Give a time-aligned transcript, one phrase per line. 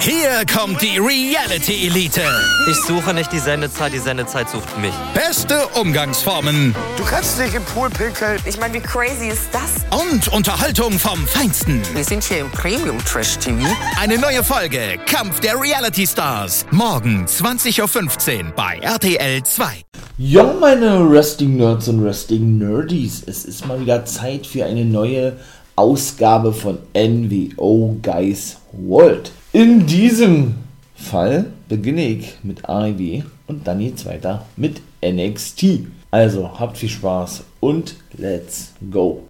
[0.00, 2.22] Hier kommt die Reality Elite.
[2.70, 4.92] Ich suche nicht die Sendezeit, die Sendezeit sucht mich.
[5.14, 6.74] Beste Umgangsformen.
[6.96, 8.38] Du kannst dich im Pool pickeln.
[8.44, 9.84] Ich meine, wie crazy ist das?
[9.98, 11.80] Und Unterhaltung vom Feinsten.
[11.94, 13.66] Wir sind hier im Premium Trash TV.
[13.98, 16.66] Eine neue Folge Kampf der Reality Stars.
[16.70, 19.82] Morgen 20.15 Uhr bei RTL 2.
[20.18, 25.36] Ja, meine Wrestling-Nerds und Wrestling-Nerdies, es ist mal wieder Zeit für eine neue
[25.76, 29.32] Ausgabe von NWO Guys World.
[29.52, 30.54] In diesem
[30.94, 35.86] Fall beginne ich mit AEW und dann geht's weiter mit NXT.
[36.12, 39.28] Also habt viel Spaß und let's go.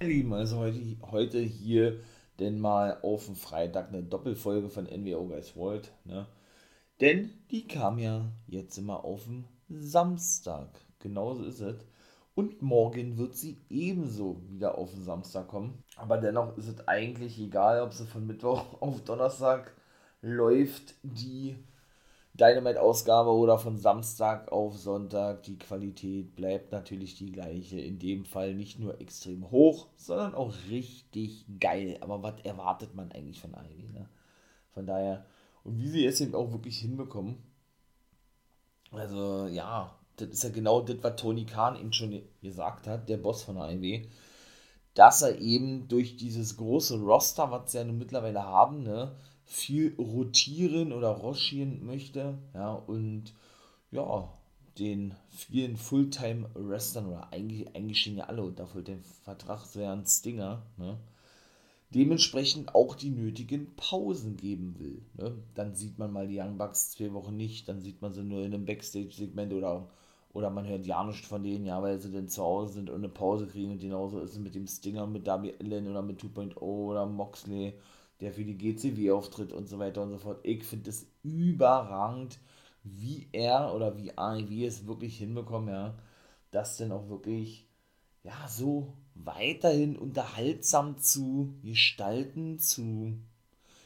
[0.00, 0.80] Lieben, also heute,
[1.12, 2.00] heute hier
[2.40, 5.92] denn mal auf dem Freitag eine Doppelfolge von NWO Guys World.
[6.04, 6.26] Ne?
[7.00, 10.68] Denn die kam ja jetzt immer auf dem Samstag.
[10.98, 11.76] Genauso ist es.
[12.34, 15.82] Und morgen wird sie ebenso wieder auf den Samstag kommen.
[15.96, 19.72] Aber dennoch ist es eigentlich egal, ob sie von Mittwoch auf Donnerstag
[20.22, 21.56] läuft, die
[22.34, 25.42] Dynamite-Ausgabe oder von Samstag auf Sonntag.
[25.42, 27.78] Die Qualität bleibt natürlich die gleiche.
[27.78, 31.98] In dem Fall nicht nur extrem hoch, sondern auch richtig geil.
[32.00, 33.92] Aber was erwartet man eigentlich von Ivy?
[33.92, 34.08] Ne?
[34.72, 35.26] Von daher,
[35.64, 37.36] und wie sie es eben auch wirklich hinbekommen.
[38.90, 43.16] Also, ja, das ist ja genau das, was Tony Khan eben schon gesagt hat, der
[43.16, 44.06] Boss von AEW,
[44.94, 49.94] dass er eben durch dieses große Roster, was sie ja nun mittlerweile haben, ne, viel
[49.98, 53.34] rotieren oder roschieren möchte, ja, und
[53.90, 54.32] ja,
[54.78, 60.98] den vielen Fulltime-Wrestlern oder eigentlich, eigentlich stehen ja alle unter Fulltime-Vertrag, ein Stinger, ne,
[61.94, 65.02] dementsprechend auch die nötigen Pausen geben will.
[65.14, 65.36] Ne?
[65.54, 68.44] Dann sieht man mal die Young Bucks zwei Wochen nicht, dann sieht man sie nur
[68.44, 69.88] in einem Backstage-Segment oder
[70.32, 72.96] oder man hört ja nichts von denen, ja, weil sie denn zu Hause sind und
[72.96, 73.72] eine Pause kriegen.
[73.72, 77.74] Und genauso ist es mit dem Stinger, mit Darby Allen oder mit 2.0 oder Moxley,
[78.20, 80.40] der für die GCW auftritt und so weiter und so fort.
[80.42, 82.38] Ich finde es überragend,
[82.82, 85.98] wie er oder wie AEW es wirklich hinbekommen, ja,
[86.50, 87.68] das denn auch wirklich,
[88.24, 93.16] ja, so weiterhin unterhaltsam zu gestalten, zu,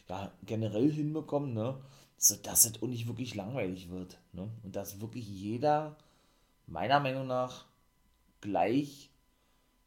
[0.08, 1.80] ja, generell hinbekommen, ne,
[2.18, 5.96] so dass es auch nicht wirklich langweilig wird, ne, und dass wirklich jeder
[6.66, 7.66] meiner Meinung nach
[8.40, 9.10] gleich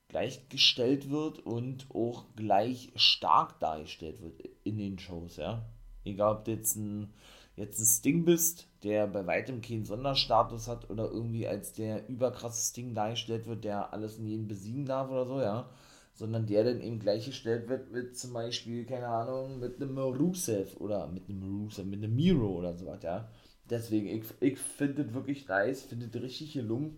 [0.09, 5.63] gleichgestellt wird und auch gleich stark dargestellt wird in den Shows, ja.
[6.03, 7.13] Egal, ob du jetzt ein,
[7.55, 12.69] jetzt ein Sting bist, der bei weitem keinen Sonderstatus hat oder irgendwie als der überkrasse
[12.69, 15.69] Sting dargestellt wird, der alles in jeden besiegen darf oder so, ja.
[16.13, 21.07] Sondern der dann eben gleichgestellt wird mit zum Beispiel, keine Ahnung, mit einem Rusev oder
[21.07, 23.29] mit einem Rusev, mit einem Miro oder so was, ja.
[23.69, 26.97] Deswegen, ich, ich finde es wirklich nice, finde es richtig gelungen.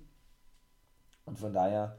[1.25, 1.97] Und von daher,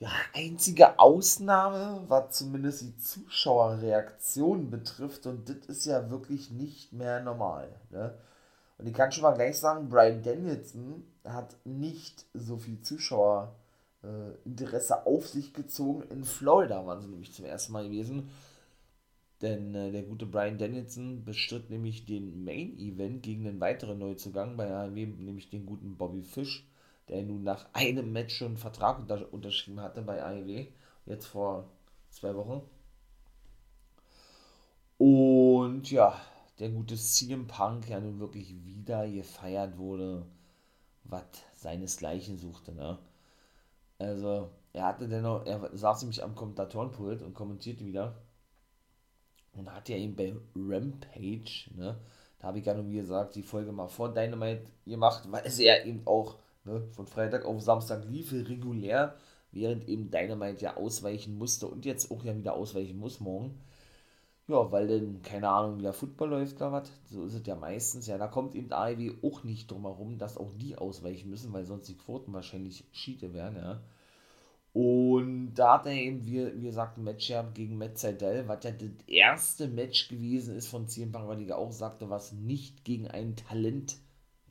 [0.00, 7.22] ja, einzige Ausnahme, was zumindest die Zuschauerreaktion betrifft, und das ist ja wirklich nicht mehr
[7.22, 7.68] normal.
[7.90, 8.14] Ne?
[8.78, 15.04] Und ich kann schon mal gleich sagen, Brian Danielson hat nicht so viel Zuschauerinteresse äh,
[15.04, 16.04] auf sich gezogen.
[16.10, 18.30] In Florida waren sie nämlich zum ersten Mal gewesen.
[19.42, 24.56] Denn äh, der gute Brian Danielson bestritt nämlich den Main Event gegen einen weiteren Neuzugang
[24.56, 26.66] bei AEW, nämlich den guten Bobby Fish,
[27.08, 30.66] der nun nach einem Match schon einen Vertrag unter unterschrieben hatte bei AEW,
[31.06, 31.68] jetzt vor
[32.10, 32.62] zwei Wochen.
[34.98, 36.20] Und ja,
[36.58, 40.26] der gute CM Punk ja nun wirklich wieder gefeiert wurde,
[41.04, 41.24] was
[41.56, 42.98] seinesgleichen suchte, ne?
[43.98, 48.14] Also, er hatte dennoch, er saß nämlich am Kommentatorenpult und kommentierte wieder
[49.54, 51.98] und hat ja eben bei Rampage, ne,
[52.38, 55.58] da habe ich ja nur, wie gesagt, die Folge mal vor Dynamite gemacht, weil es
[55.58, 59.16] ja eben auch ne, von Freitag auf Samstag lief, regulär,
[59.50, 63.60] während eben Dynamite ja ausweichen musste und jetzt auch ja wieder ausweichen muss morgen.
[64.48, 68.06] Ja, weil dann, keine Ahnung, wieder Football läuft oder was, so ist es ja meistens.
[68.06, 71.66] Ja, da kommt eben AEW auch nicht drum herum, dass auch die ausweichen müssen, weil
[71.66, 73.82] sonst die Quoten wahrscheinlich Schiete wären, ja.
[74.72, 78.64] Und da hat er eben, wie, wie gesagt, ein Match gehabt gegen Matt Seidel, was
[78.64, 82.84] ja das erste Match gewesen ist von CM Punk, weil er auch sagte, was nicht
[82.84, 83.98] gegen ein Talent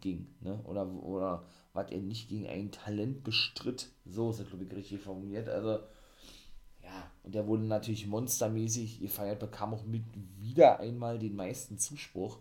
[0.01, 0.59] ging, ne?
[0.65, 3.91] Oder, oder was er nicht gegen ein Talent bestritt.
[4.05, 5.49] So ist das, glaube ich, richtig formuliert.
[5.49, 5.79] Also,
[6.87, 10.03] ja, und der wurde natürlich monstermäßig gefeiert, bekam auch mit
[10.39, 12.37] wieder einmal den meisten Zuspruch.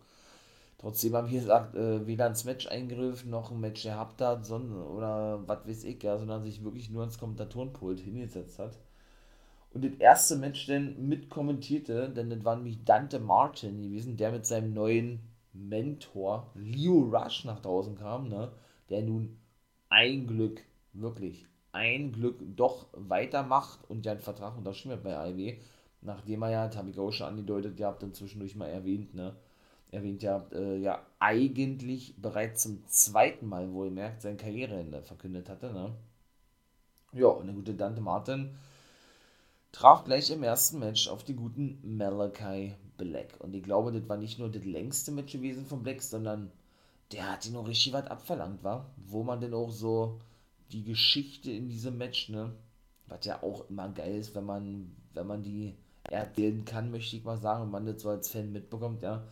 [0.78, 4.82] Trotzdem haben wir gesagt, äh, weder ins Match eingegriffen, noch ein Match gehabt hat, sondern,
[4.82, 8.78] oder was weiß ich, ja, sondern sich wirklich nur ins Kommentatorenpult hingesetzt hat.
[9.72, 14.30] Und das erste Match dann mit kommentierte, denn das war nämlich Dante Martin gewesen, der
[14.32, 15.20] mit seinem neuen
[15.52, 18.52] Mentor Leo Rush nach draußen kam, ne?
[18.90, 19.38] der nun
[19.88, 20.62] ein Glück,
[20.92, 21.46] wirklich
[21.76, 25.56] ein Glück doch weitermacht und ja einen Vertrag unterschrieben hat bei AEW
[26.06, 29.14] nachdem er ja, das habe ich auch schon angedeutet, ihr habt dann zwischendurch mal erwähnt,
[29.14, 29.34] ne,
[29.90, 35.72] erwähnt ihr habt, äh, ja, eigentlich bereits zum zweiten Mal wohlmerkt sein Karriereende verkündet hatte,
[35.72, 35.94] ne.
[37.12, 38.56] Ja, und der gute Dante Martin
[39.72, 43.34] traf gleich im ersten Match auf die guten Malachi Black.
[43.40, 46.50] Und ich glaube, das war nicht nur das längste Match gewesen von Black, sondern
[47.12, 48.90] der hat ihn noch richtig was abverlangt, war.
[48.96, 50.20] Wo man denn auch so
[50.72, 52.52] die Geschichte in diesem Match, ne,
[53.06, 55.74] was ja auch immer geil ist, wenn man, wenn man die
[56.04, 59.26] erzählen kann, möchte ich mal sagen, und man das so als Fan mitbekommt, ja,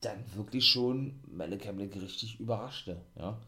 [0.00, 3.38] dann wirklich schon Malachi Black richtig überraschte, ja.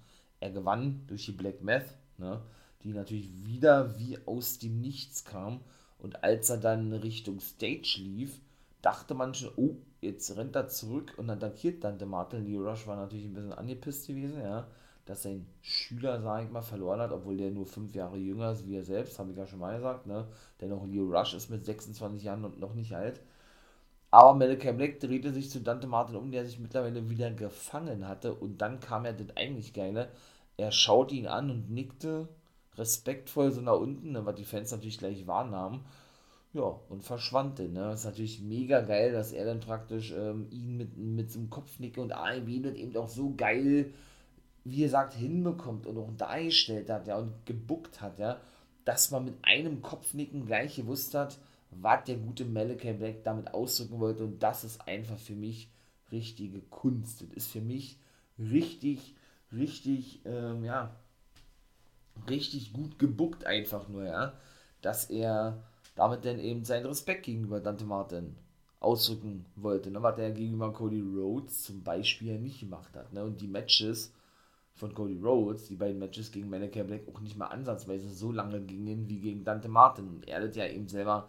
[0.40, 1.86] Er gewann durch die Black Meth,
[2.18, 2.42] ne,
[2.82, 5.60] die natürlich wieder wie aus dem Nichts kam.
[5.98, 8.40] Und als er dann Richtung Stage lief,
[8.80, 12.44] dachte man schon, oh, jetzt rennt er zurück und attackiert dann der Martin.
[12.44, 14.66] Lee Rush war natürlich ein bisschen angepisst gewesen, ja,
[15.04, 18.66] dass sein Schüler, sag ich mal, verloren hat, obwohl der nur fünf Jahre jünger ist
[18.66, 20.26] wie er selbst, habe ich ja schon mal gesagt, ne.
[20.60, 23.20] Dennoch Leo Rush ist mit 26 Jahren und noch nicht alt.
[24.12, 28.34] Aber Malachi Black drehte sich zu Dante Martin um, der sich mittlerweile wieder gefangen hatte.
[28.34, 30.10] Und dann kam er das eigentlich Geile.
[30.58, 32.28] Er schaute ihn an und nickte
[32.76, 35.84] respektvoll so nach unten, ne, was die Fans natürlich gleich wahrnahmen.
[36.52, 37.72] Ja, und verschwand dann.
[37.72, 37.80] Ne?
[37.80, 41.48] Das ist natürlich mega geil, dass er dann praktisch ähm, ihn mit, mit so einem
[41.50, 43.94] Kopfnick und AEW das eben auch so geil,
[44.64, 48.40] wie er sagt, hinbekommt und auch dargestellt hat, ja, und gebuckt hat, ja,
[48.84, 51.38] dass man mit einem Kopfnicken gleich gewusst hat,
[51.70, 54.24] was der gute Malachi Black damit ausdrücken wollte.
[54.24, 55.70] Und das ist einfach für mich
[56.10, 57.22] richtige Kunst.
[57.22, 57.98] Das ist für mich
[58.38, 59.14] richtig,
[59.52, 60.94] richtig, ähm, ja,
[62.28, 64.34] richtig gut gebuckt einfach nur, ja,
[64.80, 65.62] dass er
[65.94, 68.36] damit dann eben seinen Respekt gegenüber Dante Martin
[68.80, 73.40] ausdrücken wollte, ne, was er gegenüber Cody Rhodes zum Beispiel nicht gemacht hat, ne, und
[73.40, 74.12] die Matches
[74.74, 78.60] von Cody Rhodes, die beiden Matches gegen Malachi Black auch nicht mal ansatzweise so lange
[78.62, 81.28] gingen wie gegen Dante Martin und er das ja eben selber,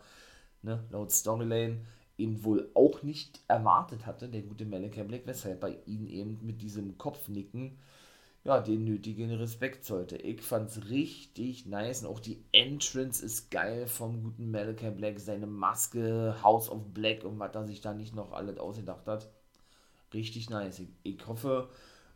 [0.62, 1.80] ne, laut Storyline
[2.18, 6.62] eben wohl auch nicht erwartet hatte, der gute Malachi Black, weshalb bei ihm eben mit
[6.62, 7.78] diesem Kopfnicken
[8.46, 10.18] ja, den nötigen Respekt sollte.
[10.18, 15.48] Ich fand's richtig nice und auch die Entrance ist geil vom guten Malachi Black, seine
[15.48, 19.30] Maske, House of Black und was er sich da nicht noch alles ausgedacht hat.
[20.14, 20.80] Richtig nice.
[20.80, 21.70] Ich, ich hoffe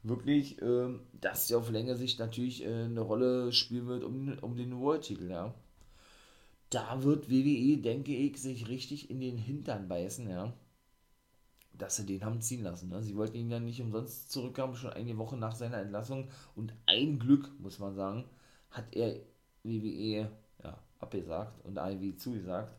[0.09, 4.55] wirklich, äh, dass der auf längere Sicht natürlich äh, eine Rolle spielen wird um, um
[4.55, 5.53] den World-Titel, ja.
[6.69, 10.53] Da wird WWE, denke ich, sich richtig in den Hintern beißen, ja
[11.77, 12.89] dass sie den haben ziehen lassen.
[12.89, 13.01] Ne?
[13.03, 16.29] Sie wollten ihn ja nicht umsonst zurückhaben, schon eine Woche nach seiner Entlassung.
[16.55, 18.25] Und ein Glück, muss man sagen,
[18.71, 19.15] hat er
[19.63, 20.29] WWE
[20.63, 22.75] ja, abgesagt und AEW zugesagt.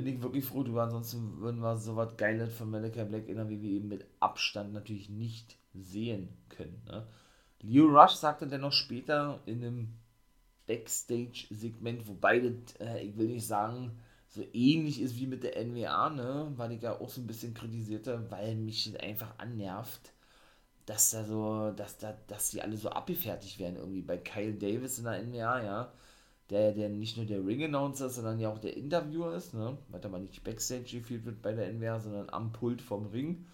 [0.00, 3.36] Bin ich wirklich froh drüber, ansonsten würden wir so was Geiles von Malachi Black in
[3.36, 6.82] der WWE mit Abstand natürlich nicht sehen können.
[6.86, 7.06] Ne?
[7.60, 9.88] Leo Rush sagte dennoch später in einem
[10.66, 16.08] Backstage-Segment, wobei das, äh, ich will nicht sagen, so ähnlich ist wie mit der NWA,
[16.08, 20.14] ne, weil ich ja auch so ein bisschen kritisierte, weil mich das einfach annervt,
[20.86, 24.00] dass da so, dass da, dass die alle so abgefertigt werden irgendwie.
[24.00, 25.92] Bei Kyle Davis in der NWA, ja,
[26.50, 30.04] der, der nicht nur der Ring-Announcer ist, sondern ja auch der Interviewer ist, ne, weil
[30.04, 33.46] aber nicht Backstage geführt wird bei der NWA, sondern am Pult vom Ring.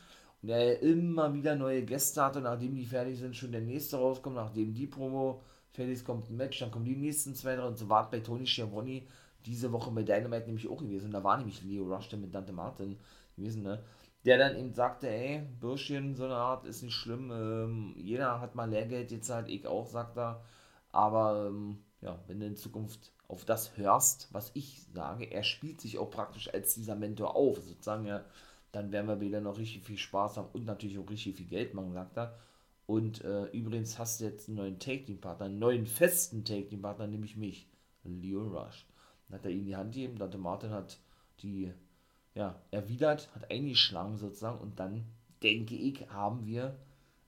[0.43, 4.37] Und er immer wieder neue Gäste hatte, nachdem die fertig sind, schon der nächste rauskommt,
[4.37, 7.79] nachdem die Promo fertig ist, kommt ein Match, dann kommen die nächsten zwei, drei und
[7.79, 9.03] so wart bei Tony Schiavone
[9.47, 11.07] diese Woche bei Dynamite nämlich auch gewesen.
[11.07, 12.99] Und da war nämlich Leo Rush mit Dante Martin
[13.37, 13.83] gewesen, ne?
[14.25, 17.31] Der dann eben sagte, ey, Bürschchen, so eine Art ist nicht schlimm.
[17.31, 20.43] Ähm, jeder hat mal Lehrgeld jetzt halt, ich auch, sagt er.
[20.91, 25.81] Aber ähm, ja, wenn du in Zukunft auf das hörst, was ich sage, er spielt
[25.81, 28.25] sich auch praktisch als dieser Mentor auf, sozusagen, ja,
[28.73, 31.75] dann werden wir wieder noch richtig viel Spaß haben und natürlich auch richtig viel Geld
[31.75, 32.39] machen, sagt er.
[32.87, 37.67] Und äh, übrigens hast du jetzt einen neuen Take-Team-Partner, einen neuen festen Take-Team-Partner, nämlich mich,
[38.05, 38.87] Leo Rush.
[39.29, 40.99] Dann hat er ihm die Hand gegeben, Dante Martin hat
[41.41, 41.73] die
[42.35, 45.05] ja, erwidert, hat eingeschlagen sozusagen und dann,
[45.43, 46.77] denke ich, haben wir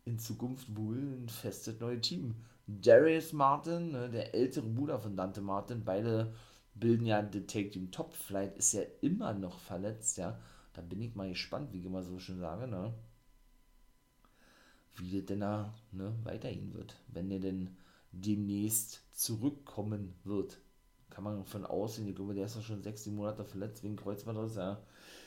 [0.04, 2.34] in Zukunft wohl ein festes neues Team.
[2.68, 6.34] Darius Martin, ne, der ältere Bruder von Dante Martin, beide
[6.74, 10.38] bilden ja Team Top Flight, ist ja immer noch verletzt, ja.
[10.74, 12.94] Da bin ich mal gespannt, wie ich immer so schön sage, ne?
[14.96, 17.76] Wie das denn da ne, weitergehen wird, wenn der denn
[18.12, 20.60] demnächst zurückkommen wird
[21.18, 22.06] kann man von aussehen.
[22.06, 24.54] Ich glaube, der ist doch schon sechs, sieben Monate verletzt wegen Kreuzbandriss.
[24.54, 24.80] Ja.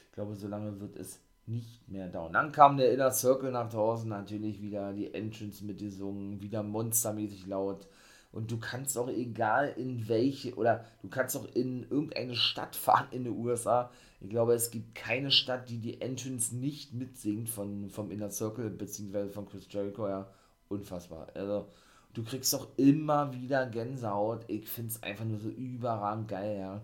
[0.06, 2.34] Ich glaube, so lange wird es nicht mehr dauern.
[2.34, 7.88] Dann kam der Inner Circle nach draußen, natürlich wieder die Entrance mitgesungen, wieder monstermäßig laut.
[8.32, 13.08] Und du kannst auch egal in welche, oder du kannst auch in irgendeine Stadt fahren
[13.12, 13.92] in den USA.
[14.22, 18.70] Ich glaube, es gibt keine Stadt, die die Entrance nicht mitsingt von, vom Inner Circle,
[18.70, 20.28] beziehungsweise von Chris Jericho, ja,
[20.70, 21.28] unfassbar.
[21.34, 21.68] Also,
[22.14, 24.46] du kriegst doch immer wieder Gänsehaut.
[24.48, 26.82] Ich finde es einfach nur so überragend geil, ja.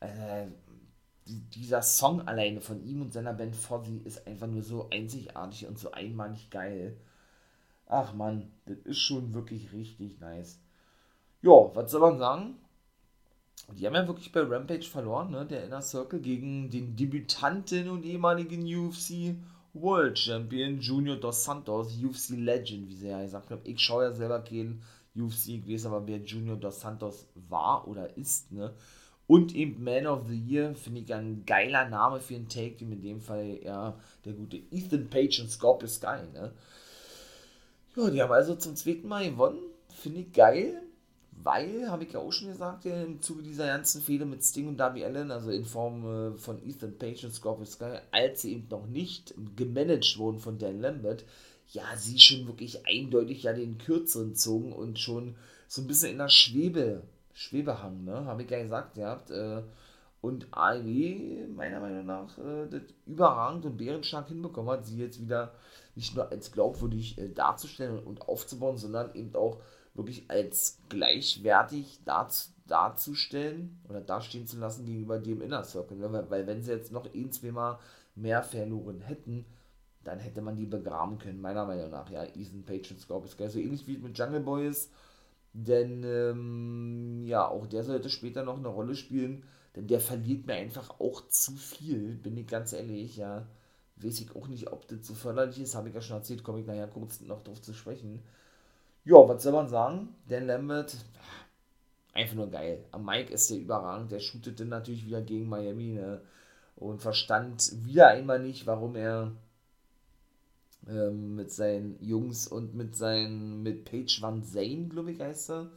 [0.00, 0.48] Äh,
[1.26, 5.78] dieser Song alleine von ihm und seiner Band Fozzy ist einfach nur so einzigartig und
[5.78, 6.96] so einmalig geil.
[7.86, 10.58] Ach man, das ist schon wirklich richtig nice.
[11.42, 12.56] Ja, was soll man sagen?
[13.72, 15.46] Die haben ja wirklich bei Rampage verloren, ne?
[15.46, 19.36] Der Inner Circle gegen den Debütanten und ehemaligen UFC
[19.72, 23.62] World Champion Junior Dos Santos, UFC Legend, wie sie ja gesagt haben.
[23.64, 24.82] Ich schaue ja selber keinen
[25.16, 28.74] UFC, ich weiß aber, wer Junior Dos Santos war oder ist, ne?
[29.26, 33.00] Und eben Man of the Year, finde ich ein geiler Name für ein Take, in
[33.00, 36.52] dem Fall ja der gute Ethan Page und Scorpio Sky, ne?
[37.96, 40.82] Ja, die haben also zum zweiten Mal gewonnen, finde ich geil,
[41.42, 44.76] weil, habe ich ja auch schon gesagt, im Zuge dieser ganzen Fehler mit Sting und
[44.76, 48.66] Darby Allen, also in Form äh, von Ethan Page und Scorpio Sky, als sie eben
[48.68, 51.24] noch nicht gemanagt wurden von Dan Lambert,
[51.72, 55.34] ja, sie schon wirklich eindeutig ja den kürzeren zogen und schon
[55.66, 57.02] so ein bisschen in der Schwebe
[57.34, 58.24] Schwebehang, ne?
[58.24, 59.30] Habe ich ja gesagt, ihr habt.
[59.30, 59.62] Äh,
[60.20, 65.52] und AEW, meiner Meinung nach, äh, das überragend und bärenstark hinbekommen hat, sie jetzt wieder
[65.94, 69.60] nicht nur als glaubwürdig äh, darzustellen und aufzubauen, sondern eben auch
[69.92, 72.30] wirklich als gleichwertig dar
[72.66, 75.98] darzustellen oder dastehen zu lassen gegenüber dem Inner Circle.
[75.98, 76.10] Ne?
[76.10, 77.78] Weil, weil wenn sie jetzt noch ein, zweimal
[78.14, 79.44] mehr verloren hätten,
[80.02, 82.08] dann hätte man die begraben können, meiner Meinung nach.
[82.08, 83.48] Ja, Ethan Page und Scorpius Sky.
[83.48, 84.88] So ähnlich wie mit Jungle Boys
[85.54, 86.83] denn ähm,
[87.26, 89.44] ja, auch der sollte später noch eine Rolle spielen,
[89.76, 93.46] denn der verliert mir einfach auch zu viel, bin ich ganz ehrlich, ja.
[93.96, 96.60] Weiß ich auch nicht, ob das so förderlich ist, habe ich ja schon erzählt, komme
[96.60, 98.22] ich nachher kurz noch drauf zu sprechen.
[99.04, 100.16] Ja, was soll man sagen?
[100.28, 100.96] Dan Lambert,
[102.12, 102.84] einfach nur geil.
[102.90, 106.22] Am Mike ist der überragend, der shootet dann natürlich wieder gegen Miami, ne?
[106.76, 109.32] Und verstand wieder einmal nicht, warum er
[110.88, 115.70] ähm, mit seinen Jungs und mit seinen, mit Page Van Zane, glaube ich, heißt er,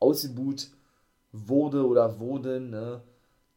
[0.00, 0.68] ausgebuht
[1.32, 3.02] wurde oder wurden, ne?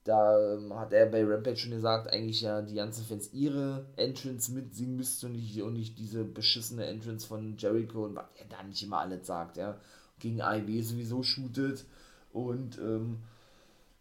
[0.03, 4.51] Da ähm, hat er bei Rampage schon gesagt, eigentlich ja die ganzen Fans ihre Entrance
[4.51, 8.63] mitsingen müssten und nicht, und nicht diese beschissene Entrance von Jericho und was er da
[8.63, 9.77] nicht immer alles sagt, ja.
[10.19, 11.85] Gegen AEW sowieso shootet
[12.33, 13.19] und ähm,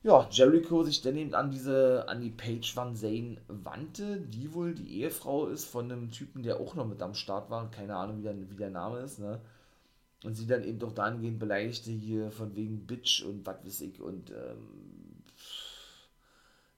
[0.02, 4.74] ja, Jericho sich dann eben an diese, an die Page Van Zane wandte, die wohl
[4.74, 8.18] die Ehefrau ist von einem Typen, der auch noch mit am Start war, keine Ahnung,
[8.18, 9.40] wie der, wie der Name ist, ne?
[10.24, 14.00] Und sie dann eben doch dahingehend beleidigte hier von wegen Bitch und was weiß ich
[14.00, 15.24] und ähm,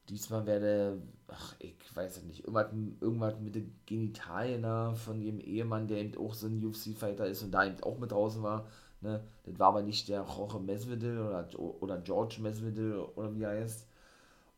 [0.08, 5.88] diesmal werde, ach, ich weiß es nicht, irgendwas, irgendwas mit den Genitalien von ihrem Ehemann,
[5.88, 8.66] der eben auch so ein UFC-Fighter ist und da eben auch mit draußen war,
[9.04, 9.22] Ne?
[9.44, 11.46] Das war aber nicht der Jorge Mesvedel oder,
[11.82, 13.86] oder George Mesvedel oder wie er heißt.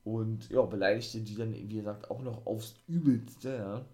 [0.05, 3.85] Und ja, beleidigte die dann, wie gesagt, auch noch aufs Übelste, ja.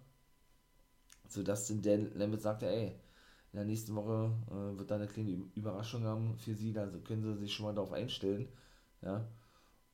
[1.27, 2.95] Sodass dann Dan Lambert sagte, ey,
[3.53, 7.23] in der nächsten Woche äh, wird da eine kleine Überraschung haben für sie, also können
[7.23, 8.47] sie sich schon mal darauf einstellen,
[9.01, 9.27] ja.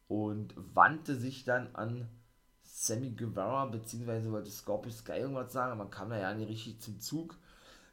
[0.08, 2.10] Und wandte sich dann an
[2.64, 6.80] Sammy Guevara, beziehungsweise wollte Scorpio Sky irgendwas sagen, aber man kam da ja nicht richtig
[6.80, 7.38] zum Zug.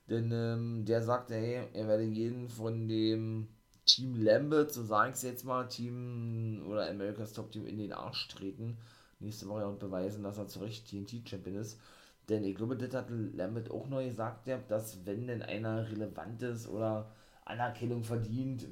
[0.09, 3.49] Denn ähm, der sagte, hey, er werde jeden von dem
[3.85, 7.93] Team Lambert, so sage ich es jetzt mal, Team oder America's Top Team in den
[7.93, 8.79] Arsch treten.
[9.19, 11.81] Nächste Woche und beweisen, dass er zu Recht TNT-Champion ist.
[12.29, 16.69] Denn ich glaube, das hat Lambert auch neu gesagt, dass wenn denn einer relevant ist
[16.69, 17.11] oder
[17.45, 18.67] Anerkennung verdient,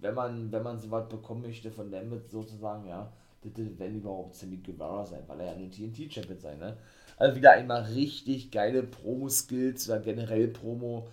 [0.00, 3.12] wenn man, wenn man sowas bekommen möchte von Lambert sozusagen, ja,
[3.42, 6.76] das wenn überhaupt Sammy Guevara sein, weil er ja nur TNT-Champion sein, ne?
[7.16, 11.08] Also wieder einmal richtig geile Promo-Skills oder generell Promo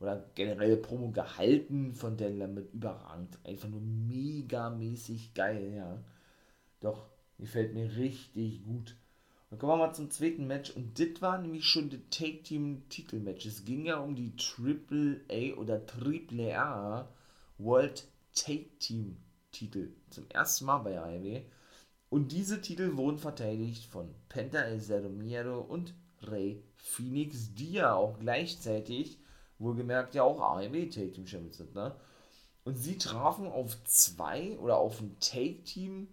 [0.00, 3.38] oder generell Promo gehalten von Dan Lambert überragend.
[3.44, 5.98] Einfach nur megamäßig geil, ja.
[6.80, 7.06] Doch,
[7.38, 8.96] gefällt mir richtig gut.
[9.54, 12.82] Dann kommen wir mal zum zweiten Match und das war nämlich schon das Take Team
[12.88, 13.46] Titelmatch.
[13.46, 17.08] Es ging ja um die Triple A oder Triple A
[17.58, 19.16] World Take Team
[19.52, 19.92] Titel.
[20.10, 21.42] Zum ersten Mal bei AEW.
[22.10, 27.94] Und diese Titel wurden verteidigt von Penta El Zero Miedo und Rey Phoenix, die ja
[27.94, 29.20] auch gleichzeitig,
[29.60, 31.94] wohlgemerkt, ja auch AEW Take Team Champions sind, ne?
[32.64, 36.08] Und sie trafen auf zwei oder auf ein Take Team,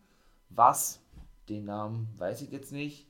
[0.49, 0.99] was,
[1.49, 3.07] den Namen weiß ich jetzt nicht,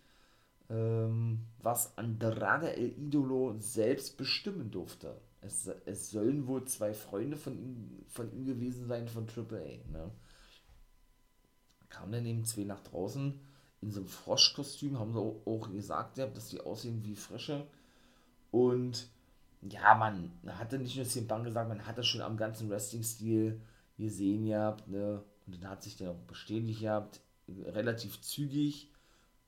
[0.73, 5.19] was Andrade El Idolo selbst bestimmen durfte.
[5.41, 10.11] Es, es sollen wohl zwei Freunde von ihm, von ihm gewesen sein von AAA, ne?
[11.89, 13.39] kamen dann eben zwei nach draußen
[13.81, 17.67] in so einem Froschkostüm, haben sie auch gesagt, dass die aussehen wie Frösche.
[18.51, 19.09] Und
[19.61, 23.59] ja, man hatte nicht nur CM Punk gesagt, man hatte schon am ganzen Wrestling-Stil
[23.97, 25.23] gesehen gehabt, ne?
[25.47, 28.90] Und dann hat sich dann auch bestätigt gehabt, relativ zügig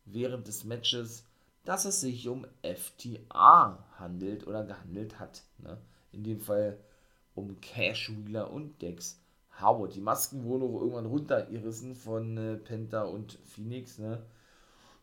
[0.06, 1.26] während des Matches,
[1.66, 5.44] dass es sich um FTA handelt oder gehandelt hat.
[5.60, 5.78] Ne?
[6.12, 6.78] In dem Fall
[7.36, 9.20] um Cash Wheeler und Dex
[9.62, 9.96] Howard.
[9.96, 14.24] Die Masken wurden auch irgendwann runtergerissen von äh, Penta und Phoenix, ne?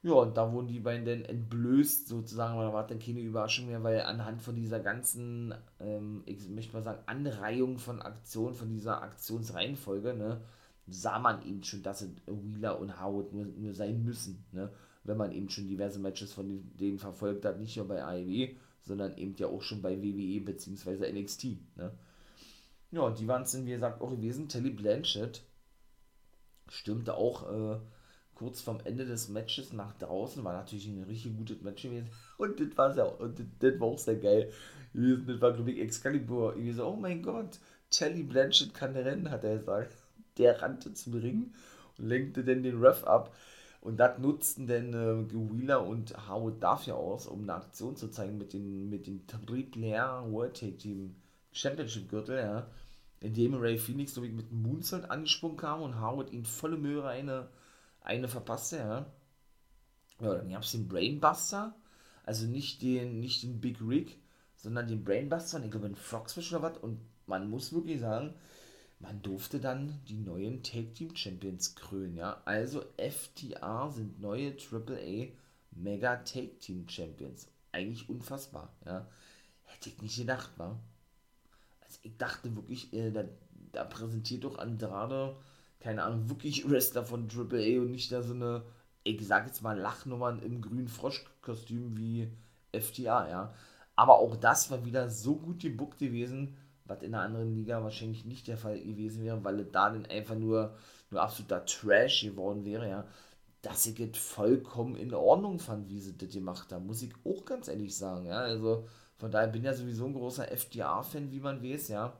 [0.02, 3.66] Ja, und da wurden die beiden dann entblößt, sozusagen, aber da war dann keine Überraschung
[3.66, 8.70] mehr, weil anhand von dieser ganzen, ähm, ich möchte mal sagen, Anreihung von Aktionen, von
[8.70, 10.40] dieser Aktionsreihenfolge, ne,
[10.90, 14.70] sah man eben schon, dass Wheeler und Howard nur, nur sein müssen, ne,
[15.04, 19.16] wenn man eben schon diverse Matches von denen verfolgt hat, nicht nur bei AEW, sondern
[19.16, 21.12] eben ja auch schon bei WWE bzw.
[21.12, 21.44] NXT,
[21.76, 21.92] ne.
[22.92, 24.48] Ja, die waren es dann, wie gesagt, auch gewesen.
[24.48, 25.42] Telly Blanchett
[26.68, 27.78] stimmte auch äh,
[28.34, 30.42] kurz vorm Ende des Matches nach draußen.
[30.42, 32.10] War natürlich ein richtig gutes Match gewesen.
[32.38, 34.50] Und das war ja, und das, das war auch sehr geil.
[34.92, 36.56] Das war, glaube ich, Excalibur.
[36.56, 39.94] Ich so, oh mein Gott, Telly Blanchett kann rennen, hat er gesagt.
[40.40, 41.52] Der rannte zum Ring
[41.98, 43.34] und lenkte dann den Ref ab.
[43.80, 48.36] Und das nutzten dann äh, Wheeler und Howard dafür aus, um eine Aktion zu zeigen
[48.36, 49.64] mit den, mit den Triple
[50.30, 51.14] World Take Team
[51.52, 52.66] Championship Gürtel, ja.
[53.20, 57.48] Indem Ray Phoenix so mit dem Moonsault angesprungen kam und Howard ihn volle Möhre eine,
[58.02, 59.06] eine verpasste, ja.
[60.20, 61.74] Ja, dann gab es den Brainbuster,
[62.24, 64.18] also nicht den, nicht den Big Rig,
[64.56, 66.78] sondern den Brainbuster, ich glaube ein Frogsfish oder was.
[66.78, 68.34] Und man muss wirklich sagen,
[69.00, 72.40] man durfte dann die neuen Tag Team Champions krönen, ja.
[72.44, 75.28] Also FTR sind neue AAA
[75.72, 77.48] Mega Tag Team Champions.
[77.72, 79.06] Eigentlich unfassbar, ja.
[79.64, 80.78] Hätte ich nicht gedacht, war.
[81.80, 83.24] Also ich dachte wirklich, äh, da,
[83.72, 85.36] da präsentiert doch Andrade,
[85.80, 88.64] keine Ahnung, wirklich Wrestler von AAA und nicht da so eine,
[89.02, 92.30] ich sag jetzt mal, Lachnummern im grünen Froschkostüm wie
[92.72, 93.54] FTA, ja.
[93.96, 96.56] Aber auch das war wieder so gut gebuckt gewesen,
[96.90, 100.06] was in einer anderen Liga wahrscheinlich nicht der Fall gewesen wäre, weil es da dann
[100.06, 100.74] einfach nur,
[101.10, 103.06] nur absoluter Trash geworden wäre, ja.
[103.62, 107.44] Dass ich es vollkommen in Ordnung fand, wie sie das gemacht haben, muss ich auch
[107.44, 108.38] ganz ehrlich sagen, ja.
[108.38, 112.12] Also von daher bin ich ja sowieso ein großer FDA-Fan, wie man weiß, ja.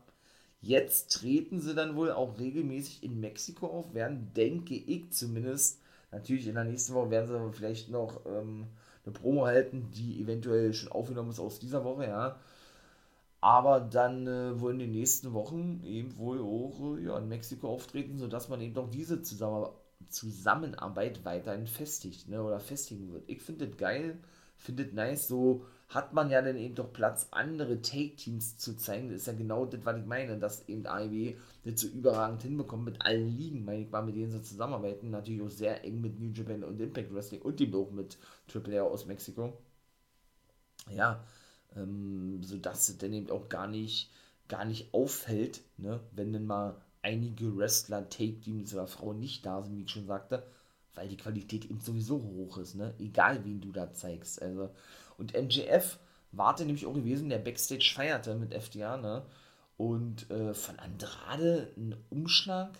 [0.63, 5.81] Jetzt treten sie dann wohl auch regelmäßig in Mexiko auf, werden, denke ich zumindest,
[6.13, 8.67] natürlich in der nächsten Woche werden sie vielleicht noch ähm,
[9.05, 12.39] eine Promo halten, die eventuell schon aufgenommen ist aus dieser Woche, ja.
[13.41, 17.69] Aber dann äh, wohl in den nächsten Wochen eben wohl auch äh, ja, in Mexiko
[17.71, 19.75] auftreten, sodass man eben doch diese Zusammenarbeit,
[20.09, 23.25] Zusammenarbeit weiterhin festigt, ne, oder festigen wird.
[23.29, 24.19] Ich finde das geil,
[24.57, 29.09] finde das nice, so hat man ja dann eben doch Platz, andere Take-Teams zu zeigen.
[29.11, 32.85] Das ist ja genau das, was ich meine, dass eben AEW das so überragend hinbekommt
[32.85, 35.11] mit allen Ligen, meine ich mal, mit denen sie zusammenarbeiten.
[35.11, 38.81] Natürlich auch sehr eng mit New Japan und Impact Wrestling und eben auch mit Triple
[38.81, 39.53] A aus Mexiko.
[40.91, 41.25] Ja,
[41.77, 44.11] ähm, sodass es dann eben auch gar nicht,
[44.49, 49.77] gar nicht auffällt, ne, wenn dann mal einige Wrestler, Take-Teams oder Frauen nicht da sind,
[49.77, 50.47] wie ich schon sagte,
[50.95, 52.95] weil die Qualität eben sowieso hoch ist, ne?
[52.99, 54.43] Egal wen du da zeigst.
[54.43, 54.71] Also,
[55.17, 55.99] und MJF
[56.33, 59.25] warte nämlich auch gewesen, der Backstage feierte mit FDR, ne?
[59.77, 62.79] Und äh, von Andrade einen Umschlag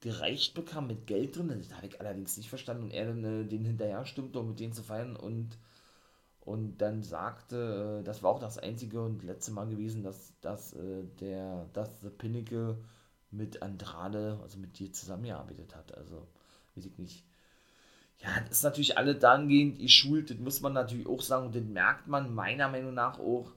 [0.00, 1.48] gereicht bekam mit Geld drin.
[1.48, 2.84] Das habe ich allerdings nicht verstanden.
[2.84, 5.16] Und er dann äh, den hinterher stimmte, um mit denen zu feiern.
[5.16, 5.58] Und,
[6.46, 10.72] und dann sagte, äh, das war auch das einzige und letzte Mal gewesen, dass, dass
[10.74, 12.78] äh, der, dass The Pinnacle
[13.32, 15.96] mit Andrade, also mit dir zusammengearbeitet hat.
[15.98, 16.28] Also,
[16.76, 17.24] weiß ich nicht.
[18.18, 21.64] Ja, das ist natürlich alle dahingehend geschult, das muss man natürlich auch sagen, und das
[21.64, 23.52] merkt man meiner Meinung nach auch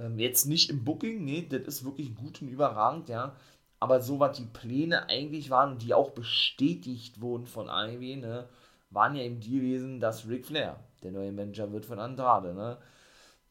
[0.00, 3.36] ähm, jetzt nicht im Booking, nee, das ist wirklich gut und überragend, ja,
[3.78, 8.48] aber so was die Pläne eigentlich waren die auch bestätigt wurden von AEW, ne,
[8.90, 12.78] waren ja eben die gewesen, dass Ric Flair der neue Manager wird von Andrade, ne,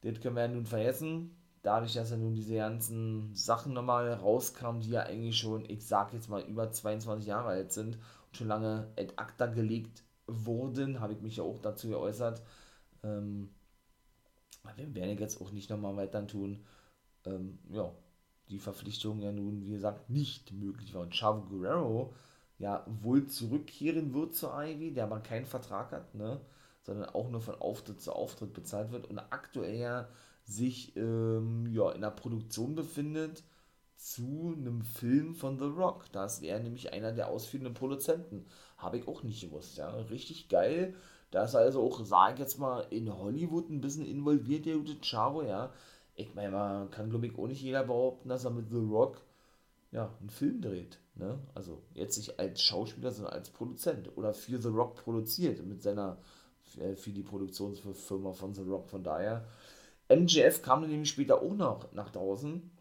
[0.02, 4.82] das können wir ja nun vergessen, dadurch, dass ja nun diese ganzen Sachen nochmal rauskamen,
[4.82, 8.48] die ja eigentlich schon, ich sag jetzt mal, über 22 Jahre alt sind und schon
[8.48, 12.42] lange ad acta gelegt wurden, habe ich mich ja auch dazu geäußert.
[13.04, 13.50] Ähm,
[14.76, 16.64] wir werden jetzt auch nicht nochmal weiter tun.
[17.26, 17.92] Ähm, ja,
[18.50, 21.02] die Verpflichtung ja nun, wie gesagt, nicht möglich war.
[21.02, 22.14] Und Chavo Guerrero
[22.58, 26.40] ja wohl zurückkehren wird zur Ivy, der aber keinen Vertrag hat, ne?
[26.82, 30.08] Sondern auch nur von Auftritt zu Auftritt bezahlt wird und aktuell ja
[30.46, 33.44] sich ähm, ja, in der Produktion befindet
[33.96, 36.12] zu einem Film von The Rock.
[36.12, 38.46] Da ist er nämlich einer der ausführenden Produzenten.
[38.78, 39.90] Habe ich auch nicht gewusst, ja.
[39.90, 40.96] Richtig geil.
[41.30, 45.00] Da ist also auch, sage ich jetzt mal, in Hollywood ein bisschen involviert, der gute
[45.02, 45.72] Chavo, ja.
[46.16, 49.22] Ich meine, man kann, glaube ich, auch nicht jeder behaupten, dass er mit The Rock
[49.92, 51.00] ja, einen Film dreht.
[51.16, 51.40] Ne?
[51.54, 54.18] Also jetzt nicht als Schauspieler, sondern als Produzent.
[54.18, 56.18] Oder für The Rock produziert mit seiner,
[56.96, 58.90] für die Produktionsfirma von The Rock.
[58.90, 59.46] Von daher,
[60.10, 62.72] MJF kam nämlich später auch noch nach draußen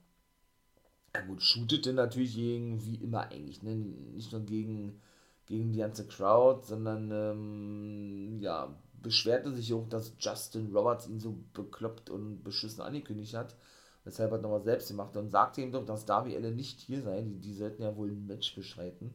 [1.15, 3.75] ja gut, shootete natürlich gegen, wie immer eigentlich, ne?
[3.75, 5.01] nicht nur gegen,
[5.47, 11.37] gegen die ganze Crowd, sondern ähm, ja, beschwerte sich auch, dass Justin Roberts ihn so
[11.53, 13.57] bekloppt und beschissen angekündigt hat,
[14.05, 17.23] weshalb er nochmal selbst gemacht und sagte ihm doch, dass Darby Allen nicht hier sei,
[17.23, 19.13] die, die sollten ja wohl ein Match bestreiten.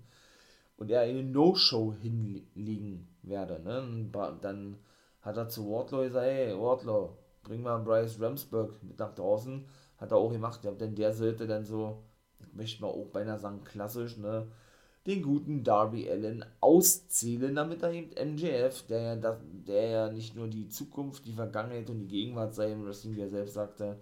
[0.77, 3.61] Und er eine No-Show hinlegen werde.
[3.61, 4.09] Ne?
[4.41, 4.77] Dann
[5.21, 9.65] hat er zu Wardlow gesagt, hey Wardlow, bring mal Bryce Ramsburg mit nach draußen.
[9.97, 12.03] Hat er auch gemacht, ja, denn der sollte dann so,
[12.39, 14.47] ich möchte mal auch beinahe sagen, klassisch, ne,
[15.07, 20.35] den guten Darby Allen auszählen, damit er eben MJF, der ja, das, der ja nicht
[20.35, 23.99] nur die Zukunft, die Vergangenheit und die Gegenwart sei im Wrestling, wie er selbst sagte,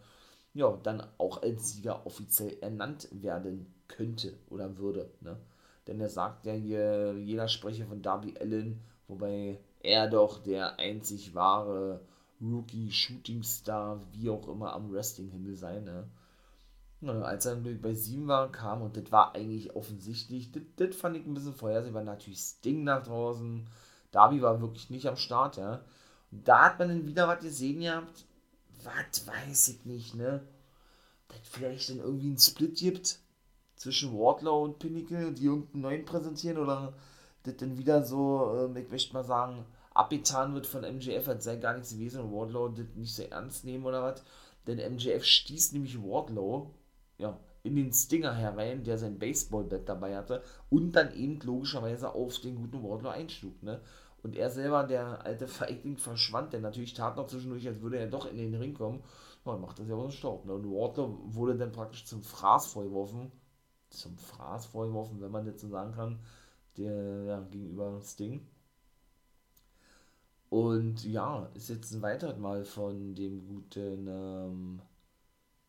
[0.53, 5.37] ja, dann auch als Sieger offiziell ernannt werden könnte oder würde, ne.
[5.87, 11.35] Denn er sagt ja hier, jeder spreche von Darby Allen, wobei er doch der einzig
[11.35, 11.99] wahre
[12.41, 16.09] Rookie, Shooting Star, wie auch immer am Wrestling-Himmel sei, ne?
[17.05, 21.33] Als er bei 7 war, kam, und das war eigentlich offensichtlich, das, fand ich ein
[21.33, 23.67] bisschen vorhersehbar, natürlich Sting nach draußen,
[24.11, 25.83] Darby war wirklich nicht am Start, ja.
[26.31, 28.25] Und da hat man dann wieder was gesehen gehabt,
[28.83, 30.47] was weiß ich nicht, ne?
[31.27, 33.19] Das vielleicht dann irgendwie ein Split gibt
[33.83, 36.93] zwischen Wardlow und Pinnacle, die irgendeinen neuen präsentieren, oder
[37.43, 41.57] das dann wieder so, äh, ich möchte mal sagen, abgetan wird von MJF, als sei
[41.57, 44.23] gar nichts gewesen und Wardlow das nicht so ernst nehmen oder was.
[44.65, 46.71] Denn MJF stieß nämlich Wardlow
[47.17, 52.39] ja, in den Stinger herein, der sein Baseballbett dabei hatte und dann eben logischerweise auf
[52.39, 53.61] den guten Wardlow einschlug.
[53.61, 53.81] Ne?
[54.23, 58.07] Und er selber, der alte Feigling, verschwand, der natürlich tat noch zwischendurch, als würde er
[58.07, 59.03] doch in den Ring kommen.
[59.45, 60.45] Ja, macht das ja auch so Staub.
[60.45, 60.53] Ne?
[60.53, 63.31] Und Wardlow wurde dann praktisch zum Fraß vorgeworfen.
[63.93, 66.19] Zum Fraß vorgeworfen, wenn man das so sagen kann,
[66.77, 68.45] der ja, gegenüber Sting.
[70.49, 74.81] Und ja, ist jetzt ein weiteres Mal von dem guten ähm,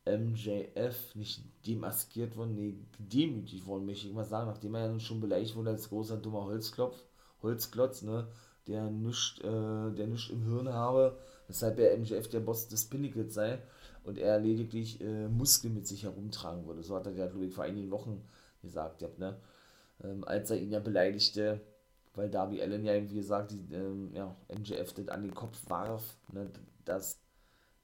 [0.06, 5.20] MJF nicht demaskiert worden, nee, gedemütigt worden, möchte ich mal sagen, nachdem er ja schon
[5.20, 7.02] beleidigt wurde als großer dummer Holzklopf,
[7.42, 8.28] Holzklotz, ne,
[8.66, 13.62] der nichts äh, im Hirn habe, weshalb er MJF der Boss des Pinnacles sei
[14.04, 16.82] und er lediglich äh, Muskeln mit sich herumtragen würde.
[16.82, 18.22] So hat er ja, ich, vor einigen Wochen
[18.62, 19.36] gesagt, ja, ne,
[20.02, 21.60] ähm, als er ihn ja beleidigte,
[22.14, 26.16] weil Darby Allen ja, wie gesagt, die, ähm, ja, MJF das an den Kopf warf,
[26.32, 26.50] ne,
[26.84, 27.18] dass,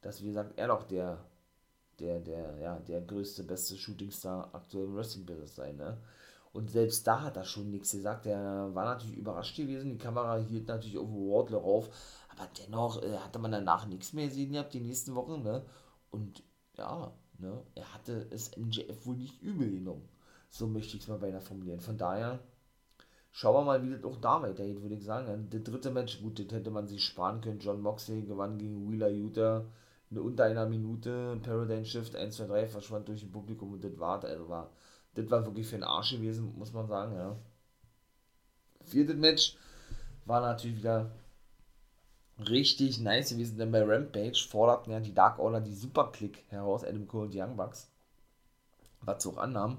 [0.03, 1.19] dass, wie gesagt, er doch der,
[1.99, 5.99] der, der, ja, der größte, beste Shootingstar aktuell im Wrestling-Business sei, ne.
[6.53, 8.27] Und selbst da hat er schon nichts gesagt.
[8.27, 9.93] Er war natürlich überrascht gewesen.
[9.93, 11.91] Die Kamera hielt natürlich auf Wardlow rauf.
[12.31, 15.45] Aber dennoch äh, hatte man danach nichts mehr gesehen gehabt, die nächsten Wochen.
[15.45, 15.65] Ne?
[16.11, 16.43] Und
[16.77, 20.09] ja, ne, er hatte es MJF wohl nicht übel genommen.
[20.51, 21.81] So möchte ich es mal beinahe formulieren.
[21.81, 22.41] Von daher
[23.33, 25.49] Schauen wir mal, wie das auch da weitergeht, würde ich sagen.
[25.51, 27.61] Der dritte Match, gut, das hätte man sich sparen können.
[27.61, 29.65] John Moxley gewann gegen Wheeler Utah
[30.11, 31.39] in unter einer Minute.
[31.43, 34.71] Paradigm Shift 1, 2, 3 verschwand durch das Publikum und das war, also war,
[35.15, 37.37] das war wirklich für den Arsch gewesen, muss man sagen, ja.
[38.85, 39.57] Viertes Match
[40.25, 41.11] war natürlich wieder
[42.49, 47.07] richtig nice gewesen, denn bei Rampage forderten ja die Dark Order die Superclick heraus, Adam
[47.07, 47.91] Cole und Young Bucks,
[49.03, 49.79] was sie auch annahmen.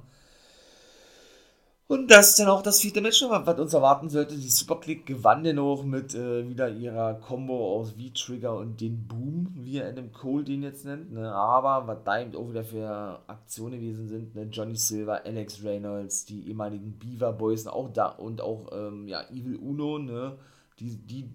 [1.87, 4.37] Und das ist dann auch das vierte Match, was uns erwarten sollte.
[4.37, 9.53] Die Superclick gewann den auch mit äh, wieder ihrer Combo aus V-Trigger und den Boom,
[9.57, 11.11] wie Adam Cole den jetzt nennt.
[11.11, 11.29] Ne?
[11.29, 14.43] Aber was da eben auch wieder für Aktionen gewesen sind, ne?
[14.43, 19.57] Johnny Silver, Alex Reynolds, die ehemaligen Beaver Boys auch da und auch ähm, ja, Evil
[19.57, 20.37] Uno, ne?
[20.81, 21.29] die, die,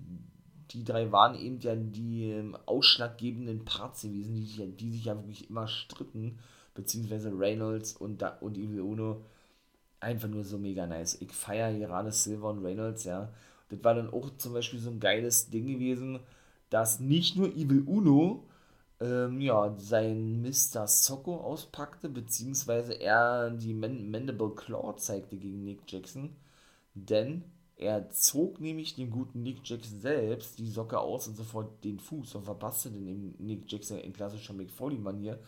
[0.70, 5.48] die drei waren eben ja die ähm, ausschlaggebenden Parts gewesen, die, die sich ja wirklich
[5.48, 6.38] immer stritten,
[6.74, 9.22] beziehungsweise Reynolds und, und Evil Uno
[10.00, 11.20] einfach nur so mega nice.
[11.20, 13.32] Ich feiere gerade Silver und Reynolds, ja.
[13.68, 16.20] Das war dann auch zum Beispiel so ein geiles Ding gewesen,
[16.70, 18.44] dass nicht nur Evil Uno
[19.00, 20.86] ähm, ja, sein Mr.
[20.86, 26.34] Socko auspackte, beziehungsweise er die Man Mandible Claw zeigte gegen Nick Jackson,
[26.94, 27.44] denn
[27.76, 32.34] er zog nämlich dem guten Nick Jackson selbst die Socke aus und sofort den Fuß
[32.36, 35.38] und verpasste den Nick Jackson in klassischer McFoley-Manier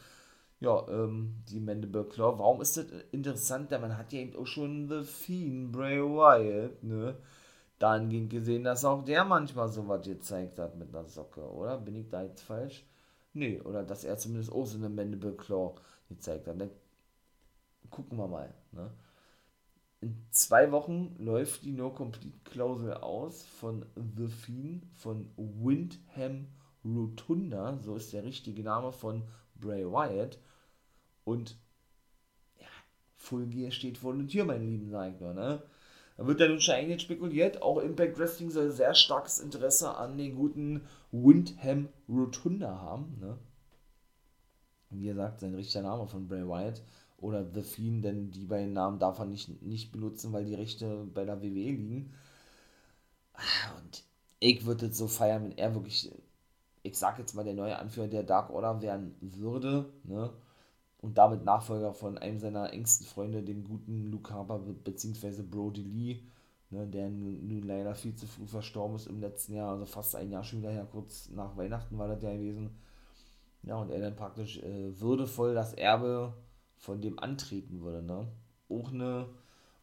[0.60, 2.38] ja, ähm, die Mandible Claw.
[2.38, 3.70] Warum ist das interessant?
[3.70, 7.16] Denn man hat ja eben auch schon The Fiend, Bray Wyatt, ne?
[7.78, 11.78] Dahingehend gesehen, dass auch der manchmal so was gezeigt hat mit einer Socke, oder?
[11.78, 12.84] Bin ich da jetzt falsch?
[13.34, 15.76] Nee, oder dass er zumindest auch so eine Mandible Claw
[16.08, 16.60] gezeigt hat.
[16.60, 16.70] Dann
[17.90, 18.90] gucken wir mal, ne?
[20.00, 26.46] In zwei Wochen läuft die No-Complete-Klausel aus von The Fiend, von Windham
[26.84, 29.24] Rotunda, so ist der richtige Name von
[29.56, 30.38] Bray Wyatt.
[31.24, 31.58] Und
[32.60, 32.68] ja,
[33.16, 35.62] Full Gear steht vor der Tür, mein lieben Seigner, ne?
[36.16, 40.16] Da wird ja nun schon eigentlich spekuliert, auch Impact Wrestling soll sehr starkes Interesse an
[40.16, 43.36] den guten Windham Rotunda haben, ne?
[44.90, 46.82] Wie gesagt, sein richtiger Name von Bray Wyatt
[47.18, 51.06] oder The Fiend, denn die beiden Namen darf er nicht, nicht benutzen, weil die Rechte
[51.12, 52.14] bei der WWE liegen.
[53.78, 54.04] Und
[54.40, 56.10] ich würde es so feiern, wenn er wirklich
[56.88, 60.30] ich sag jetzt mal, der neue Anführer der Dark Order werden würde, ne?
[61.00, 65.42] Und damit Nachfolger von einem seiner engsten Freunde, dem guten Luke Harper bzw.
[65.42, 66.22] Brody Lee,
[66.70, 70.32] ne, der nun leider viel zu früh verstorben ist im letzten Jahr, also fast ein
[70.32, 72.70] Jahr schon wieder her, kurz nach Weihnachten war das ja gewesen.
[73.62, 76.34] Ja, und er dann praktisch äh, würdevoll das Erbe
[76.78, 78.28] von dem antreten würde, ne?
[78.68, 79.26] Auch eine,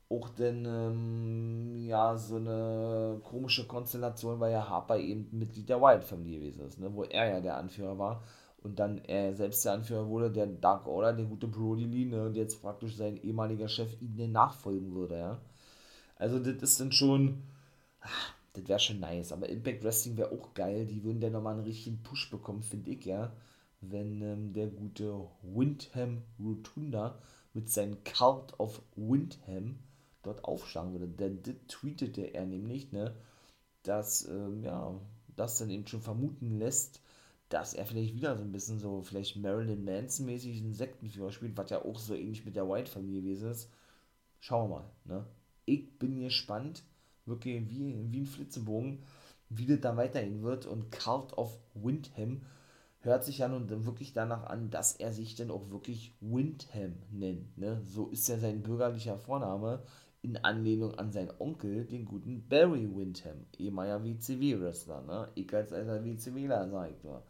[0.09, 6.39] auch denn, ähm, ja, so eine komische Konstellation, weil ja Harper eben Mitglied der Wyatt-Familie
[6.39, 6.93] gewesen ist, ne?
[6.93, 8.23] Wo er ja der Anführer war
[8.63, 12.25] und dann er selbst der Anführer wurde, der Dark Order, der gute Brody Lee, ne?
[12.25, 15.41] Und jetzt praktisch sein ehemaliger Chef ihm nachfolgen würde, ja?
[16.17, 17.43] Also, das ist dann schon.
[18.01, 19.31] Ach, das wäre schon nice.
[19.31, 20.85] Aber Impact Wrestling wäre auch geil.
[20.85, 23.33] Die würden dann nochmal einen richtigen Push bekommen, finde ich, ja.
[23.91, 27.19] Wenn ähm, der gute Windham Rotunda
[27.53, 29.79] mit seinem Cult of Windham
[30.23, 31.07] dort aufschlagen würde.
[31.07, 33.15] Denn das tweetete er nämlich, ne,
[33.83, 34.99] dass, ähm, ja,
[35.35, 37.01] das dann eben schon vermuten lässt,
[37.49, 41.69] dass er vielleicht wieder so ein bisschen so, vielleicht Marilyn Manson-mäßig einen Sektenführer spielt, was
[41.69, 43.69] ja auch so ähnlich mit der White-Familie gewesen ist.
[44.39, 45.25] Schauen wir mal, ne
[45.65, 46.83] ich bin gespannt,
[47.25, 48.99] wirklich wie, wie ein Flitzebogen,
[49.49, 50.65] wie das da weitergehen wird.
[50.65, 52.41] Und Cult of Windham
[53.05, 57.57] hört sich ja nun wirklich danach an, dass er sich dann auch wirklich Windham nennt.
[57.57, 57.81] Ne?
[57.85, 59.83] So ist ja sein bürgerlicher Vorname
[60.21, 65.01] in Anlehnung an seinen Onkel, den guten Barry Windham, ehemaliger WCW-Wrestler.
[65.03, 65.29] Ne?
[65.35, 67.23] Ich als alter WCWler, sag ich nur.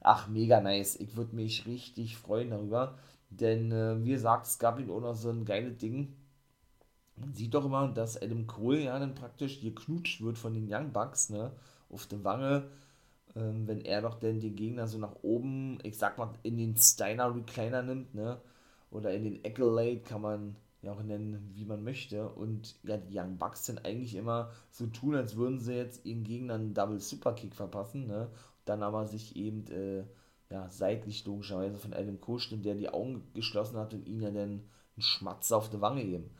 [0.00, 0.96] Ach, mega nice.
[0.96, 2.98] Ich würde mich richtig freuen darüber.
[3.30, 6.14] Denn, äh, wie gesagt, es gab ihm auch noch so ein geiles Ding
[7.16, 10.92] man sieht doch immer, dass Adam Cole ja dann praktisch geknutscht wird von den Young
[10.92, 11.52] Bucks, ne,
[11.90, 12.68] auf der Wange,
[13.36, 16.76] ähm, wenn er doch denn den Gegner so nach oben, ich sag mal, in den
[16.76, 18.40] Steiner Recliner nimmt, ne,
[18.90, 22.28] oder in den Accolade kann man ja auch nennen, wie man möchte.
[22.28, 26.24] Und ja, die Young Bucks sind eigentlich immer so tun, als würden sie jetzt ihren
[26.24, 28.30] Gegner einen Double Superkick verpassen, ne,
[28.64, 30.04] dann aber sich eben, äh,
[30.50, 34.30] ja, seitlich logischerweise von Adam Cole stimmt, der die Augen geschlossen hat und ihn ja
[34.30, 34.62] dann
[34.96, 36.30] einen Schmatzer auf die Wange geben.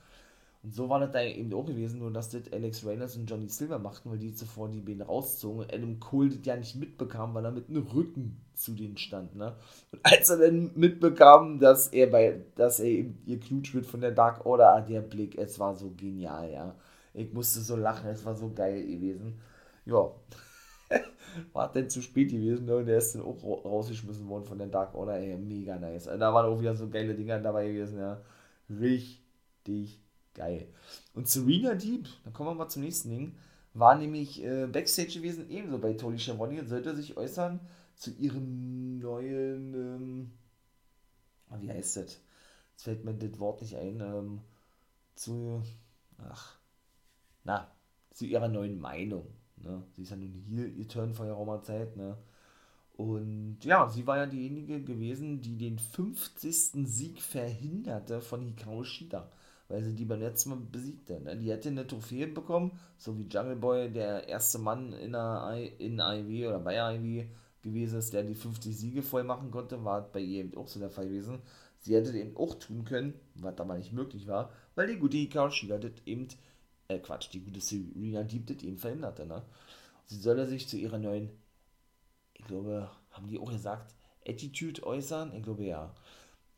[0.65, 3.51] Und so war das da eben auch gewesen, nur dass das Alex Reynolds und Johnny
[3.51, 7.35] Silver machten, weil die zuvor die Beine rauszogen und Adam Cole das ja nicht mitbekam,
[7.35, 9.55] weil er mit einem Rücken zu denen stand, ne?
[9.93, 14.01] Und als er dann mitbekam, dass er bei, dass er eben ihr Knutsch wird von
[14.01, 16.75] der Dark Order, ah, der Blick, es war so genial, ja.
[17.13, 19.39] Ich musste so lachen, es war so geil gewesen.
[19.85, 20.13] Ja.
[21.53, 22.77] war denn zu spät gewesen, ne?
[22.77, 26.09] Und der ist dann auch rausgeschmissen worden von der Dark Order, ey, mega nice.
[26.09, 28.23] Also da waren auch wieder so geile Dinger dabei gewesen, ja.
[28.71, 30.04] Richtig
[30.35, 30.67] Geil.
[31.15, 33.37] Und Serena Deep, dann kommen wir mal zum nächsten Ding,
[33.73, 37.61] war nämlich äh, Backstage gewesen, ebenso bei Tony Schiavone und sollte sich äußern
[37.95, 40.31] zu ihrem neuen, ähm,
[41.61, 42.21] wie heißt das?
[42.73, 44.41] Jetzt fällt mir das Wort nicht ein, ähm,
[45.15, 45.63] zu,
[46.19, 46.59] ach,
[47.45, 47.71] na,
[48.13, 49.27] zu ihrer neuen Meinung.
[49.57, 49.85] Ne?
[49.93, 52.19] Sie ist ja nun hier ihr Turn vor ihrer Zeit, ne?
[52.97, 56.87] Und ja, sie war ja diejenige gewesen, die den 50.
[56.87, 59.33] Sieg verhinderte von Hikaru Shida
[59.69, 61.21] weil sie die beim letzten Mal besiegte.
[61.21, 61.37] Ne?
[61.37, 65.99] Die hätte eine Trophäe bekommen, so wie Jungle Boy der erste Mann in, I, in
[65.99, 67.27] IW oder bei IW
[67.63, 70.79] gewesen ist, der die 50 Siege voll machen konnte, war bei ihr eben auch so
[70.79, 71.41] der Fall gewesen.
[71.81, 75.51] Sie hätte eben auch tun können, was aber nicht möglich war, weil die gute Hikaru
[75.51, 76.29] Shida das eben,
[76.89, 79.27] äh Quatsch, die gute Serena Deep das eben verhinderte.
[79.27, 79.43] Ne?
[80.07, 81.31] Sie solle sich zu ihrer neuen,
[82.35, 83.95] ich glaube, haben die auch gesagt,
[84.27, 85.35] Attitude äußern?
[85.35, 85.95] Ich glaube ja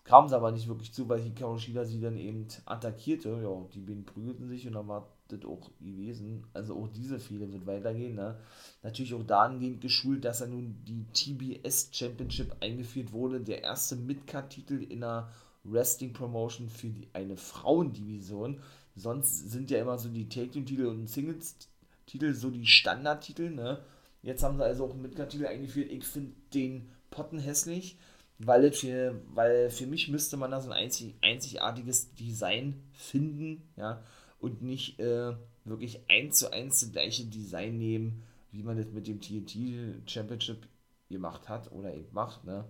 [0.07, 3.29] kam es aber nicht wirklich zu, weil Hikaru Shida sie dann eben attackierte.
[3.43, 6.45] Ja, die beiden prügelten sich und dann war das auch gewesen.
[6.55, 8.15] Also auch diese Fehler wird weitergehen.
[8.15, 8.39] Ne?
[8.85, 13.41] Natürlich auch dahingehend geschult, dass er nun die TBS Championship eingeführt wurde.
[13.41, 15.29] Der erste Midcard-Titel in einer
[15.65, 18.61] Wrestling-Promotion für die, eine Frauendivision.
[18.95, 23.51] Sonst sind ja immer so die Take-Titel und Singles-Titel so die Standardtitel.
[23.51, 23.81] Ne?
[24.23, 25.91] Jetzt haben sie also auch einen Midcard-Titel eingeführt.
[25.91, 27.99] Ich finde den Potten hässlich
[28.39, 34.03] weil, für, weil für mich müsste man da so ein einzig, einzigartiges Design finden, ja,
[34.39, 38.23] und nicht äh, wirklich eins zu eins das gleiche Design nehmen,
[38.53, 40.69] wie man das mit dem TNT Championship
[41.09, 42.65] gemacht hat oder eben macht, ne,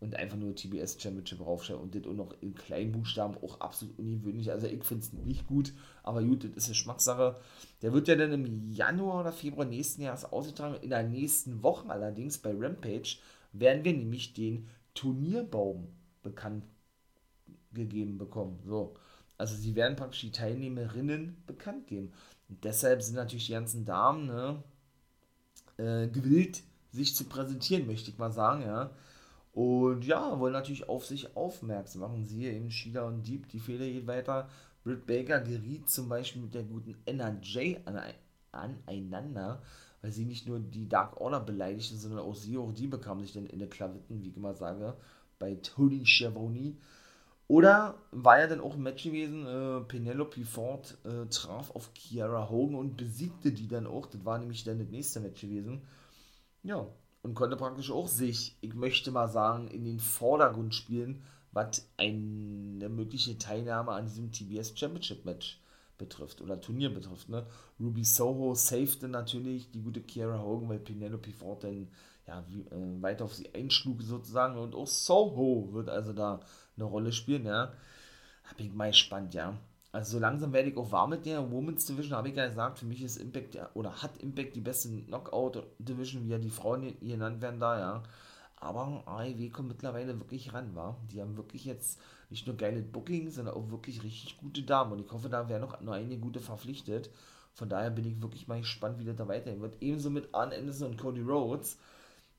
[0.00, 3.98] und einfach nur TBS Championship raufstellen und das auch noch in kleinen Buchstaben auch absolut
[3.98, 4.50] ungewöhnlich.
[4.50, 7.36] Also ich finde es nicht gut, aber gut, das ist eine Schmackssache.
[7.80, 10.76] Der wird ja dann im Januar oder Februar nächsten Jahres ausgetragen.
[10.82, 13.16] In der nächsten Woche allerdings bei Rampage
[13.52, 15.86] werden wir nämlich den Turnierbaum
[16.22, 16.64] bekannt
[17.72, 18.58] gegeben bekommen.
[18.66, 18.96] So.
[19.38, 22.12] Also sie werden praktisch die Teilnehmerinnen bekannt geben.
[22.48, 24.62] Und deshalb sind natürlich die ganzen Damen ne,
[25.76, 28.90] äh, gewillt, sich zu präsentieren, möchte ich mal sagen, ja.
[29.52, 32.24] Und ja, wollen natürlich auf sich aufmerksam machen.
[32.24, 34.48] Siehe eben Sheila und Deep, die Fehler geht weiter.
[34.84, 37.78] Britt Baker geriet zum Beispiel mit der guten NRJ
[38.52, 39.62] aneinander
[40.06, 43.32] weil sie nicht nur die Dark Order beleidigte, sondern auch sie, auch die bekamen sich
[43.32, 44.94] dann in der Klavitten, wie ich immer sage,
[45.40, 46.76] bei Tony Schiavone.
[47.48, 52.48] Oder war ja dann auch ein Match gewesen, äh, Penelope Ford äh, traf auf Kiara
[52.48, 54.06] Hogan und besiegte die dann auch.
[54.06, 55.82] Das war nämlich dann das nächste Match gewesen.
[56.62, 56.86] Ja,
[57.22, 62.88] und konnte praktisch auch sich, ich möchte mal sagen, in den Vordergrund spielen, was eine
[62.88, 65.60] mögliche Teilnahme an diesem TBS Championship Match
[65.98, 67.28] betrifft oder Turnier betrifft.
[67.28, 67.46] Ne?
[67.80, 71.88] Ruby Soho safete natürlich die gute Kiara Hogan, weil Penelope Ford dann
[72.26, 76.40] ja, wie, äh, weiter auf sie einschlug sozusagen und auch Soho wird also da
[76.76, 77.72] eine Rolle spielen, ja.
[78.44, 79.56] Hab ich mal gespannt, ja.
[79.92, 82.78] Also so langsam werde ich auch warm mit der Women's Division, habe ich ja gesagt,
[82.78, 86.50] für mich ist Impact ja, oder hat Impact die beste Knockout Division, wie ja die
[86.50, 88.02] Frauen genannt werden da, ja.
[88.56, 90.96] Aber AEW kommt mittlerweile wirklich ran, war.
[91.12, 94.92] Die haben wirklich jetzt nicht nur geile Bookings, sondern auch wirklich richtig gute Damen.
[94.92, 97.10] Und ich hoffe, da werden noch nur einige gute verpflichtet.
[97.52, 99.76] Von daher bin ich wirklich mal gespannt, wie das da weitergehen wird.
[99.80, 101.78] Ebenso mit Arn Anderson und Cody Rhodes.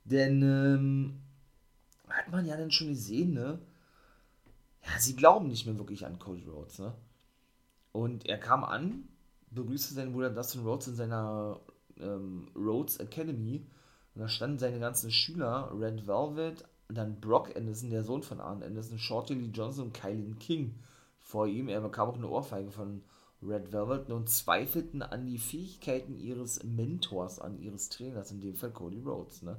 [0.05, 1.21] Denn ähm,
[2.07, 3.59] hat man ja dann schon gesehen, ne?
[4.83, 6.93] Ja, sie glauben nicht mehr wirklich an Cody Rhodes, ne?
[7.91, 9.07] Und er kam an,
[9.51, 11.59] begrüßte seinen Bruder Dustin Rhodes in seiner
[11.99, 13.65] ähm, Rhodes Academy
[14.17, 18.63] und da standen seine ganzen Schüler, Red Velvet, dann Brock Anderson, der Sohn von Arn
[18.63, 20.73] Anderson, Shorty Lee Johnson und Kylie King
[21.19, 21.69] vor ihm.
[21.69, 23.03] Er bekam auch eine Ohrfeige von
[23.43, 28.71] Red Velvet und zweifelten an die Fähigkeiten ihres Mentors, an ihres Trainers, in dem Fall
[28.71, 29.43] Cody Rhodes.
[29.43, 29.55] Ne?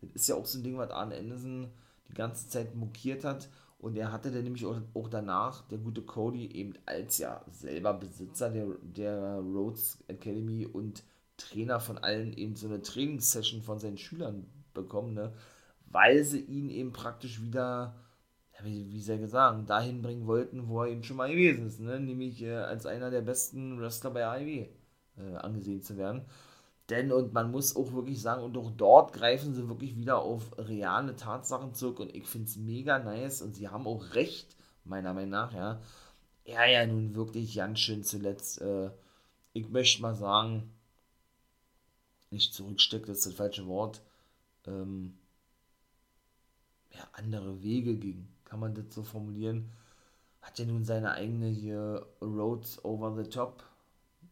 [0.00, 1.70] Das ist ja auch so ein Ding, was Arn Anderson
[2.08, 3.50] die ganze Zeit mokiert hat.
[3.78, 7.94] Und er hatte dann nämlich auch, auch danach, der gute Cody, eben als ja selber
[7.94, 11.04] Besitzer der, der Rhodes Academy und
[11.36, 15.32] Trainer von allen eben so eine Trainingssession von seinen Schülern bekommen, ne?
[15.86, 17.94] weil sie ihn eben praktisch wieder,
[18.62, 22.00] wie, wie ich sagen, dahin bringen wollten, wo er eben schon mal gewesen ist, ne?
[22.00, 24.66] nämlich äh, als einer der besten Wrestler bei AEW
[25.18, 26.24] äh, angesehen zu werden.
[26.90, 30.50] Denn, und man muss auch wirklich sagen, und auch dort greifen sie wirklich wieder auf
[30.58, 35.14] reale Tatsachen zurück und ich finde es mega nice und sie haben auch recht, meiner
[35.14, 35.80] Meinung nach, ja.
[36.44, 38.90] Er ja nun wirklich ganz schön zuletzt, äh,
[39.52, 40.71] ich möchte mal sagen,
[42.32, 44.02] nicht zurücksteckt, das ist das falsche Wort,
[44.66, 45.14] ähm,
[46.92, 49.70] ja, andere Wege ging, kann man das so formulieren.
[50.40, 53.62] Hat ja nun seine eigene hier Roads Over the Top,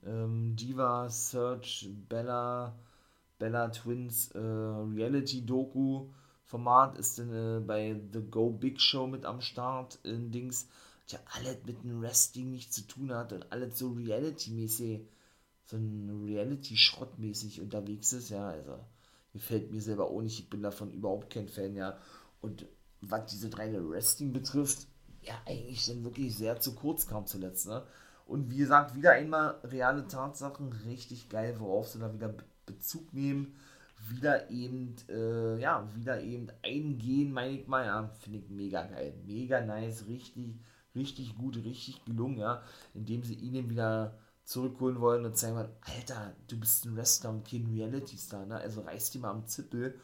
[0.05, 2.75] ähm, Diva Search, Bella,
[3.39, 6.09] Bella Twins äh, Reality Doku
[6.51, 10.67] Format ist dann äh, bei The Go Big Show mit am Start in Dings,
[11.07, 15.01] ja alles mit dem Wrestling nichts zu tun hat und alles so Reality-mäßig
[15.71, 18.79] so ein Reality-Schrott-mäßig unterwegs ist, ja, also
[19.33, 21.97] gefällt mir selber auch nicht, ich bin davon überhaupt kein Fan, ja,
[22.41, 22.67] und
[23.01, 24.87] was diese reine Wrestling betrifft,
[25.23, 27.85] ja, eigentlich dann wirklich sehr zu kurz kam zuletzt, ne,
[28.27, 32.35] und wie gesagt, wieder einmal reale Tatsachen, richtig geil, worauf sie da wieder
[32.67, 33.55] Bezug nehmen,
[34.09, 39.15] wieder eben, äh, ja, wieder eben eingehen, meine ich mal, ja, finde ich mega geil,
[39.25, 40.57] mega nice, richtig,
[40.97, 42.63] richtig gut, richtig gelungen, ja,
[42.95, 44.19] indem sie ihnen wieder
[44.51, 48.57] zurückholen wollen und sagen, Alter, du bist ein Wrestler und kein Reality-Star, ne?
[48.57, 49.95] also reiß die mal am Zippel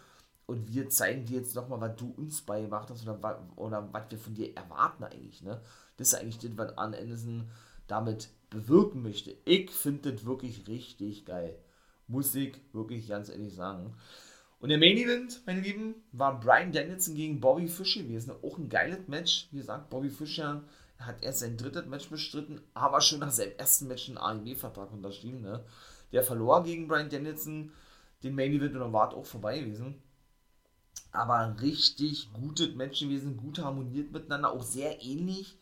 [0.46, 4.18] und wir zeigen dir jetzt nochmal, was du uns beigebracht hast oder, oder was wir
[4.18, 5.42] von dir erwarten eigentlich.
[5.42, 5.60] Ne?
[5.96, 7.50] Das ist eigentlich das, was Arne Anderson
[7.88, 9.34] damit bewirken möchte.
[9.44, 11.58] Ich finde das wirklich richtig geil.
[12.06, 13.94] Muss ich wirklich ganz ehrlich sagen.
[14.60, 18.32] Und der Main Event, meine Lieben, war Brian Danielson gegen Bobby Fish gewesen.
[18.44, 19.48] Auch ein geiles Match.
[19.50, 20.62] Wie gesagt, Bobby Fischer er
[20.98, 25.42] hat erst sein drittes Match bestritten, aber schon nach seinem ersten Match einen AEW-Vertrag unterschrieben.
[25.42, 25.64] Ne?
[26.12, 27.72] Der verlor gegen Brian Danielson
[28.22, 30.02] den Main Event und war auch vorbei gewesen.
[31.12, 35.58] Aber richtig gutes Match gewesen, gut harmoniert miteinander, auch sehr ähnlich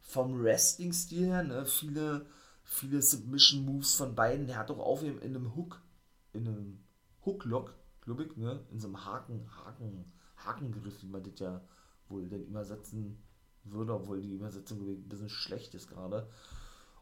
[0.00, 1.42] vom Wrestling-Stil her.
[1.42, 1.66] Ne?
[1.66, 2.26] Viele,
[2.64, 4.46] viele Submission-Moves von beiden.
[4.46, 5.80] Der hat auch auf in einem Hook,
[6.32, 6.80] in einem
[7.24, 8.64] Hook-Lock, glaube ich, ne?
[8.70, 11.60] in so einem Haken, Haken, Hakengriff, wie man das ja
[12.08, 13.22] wohl dann übersetzen
[13.72, 16.28] würde, obwohl die Übersetzung ein bisschen schlecht ist gerade.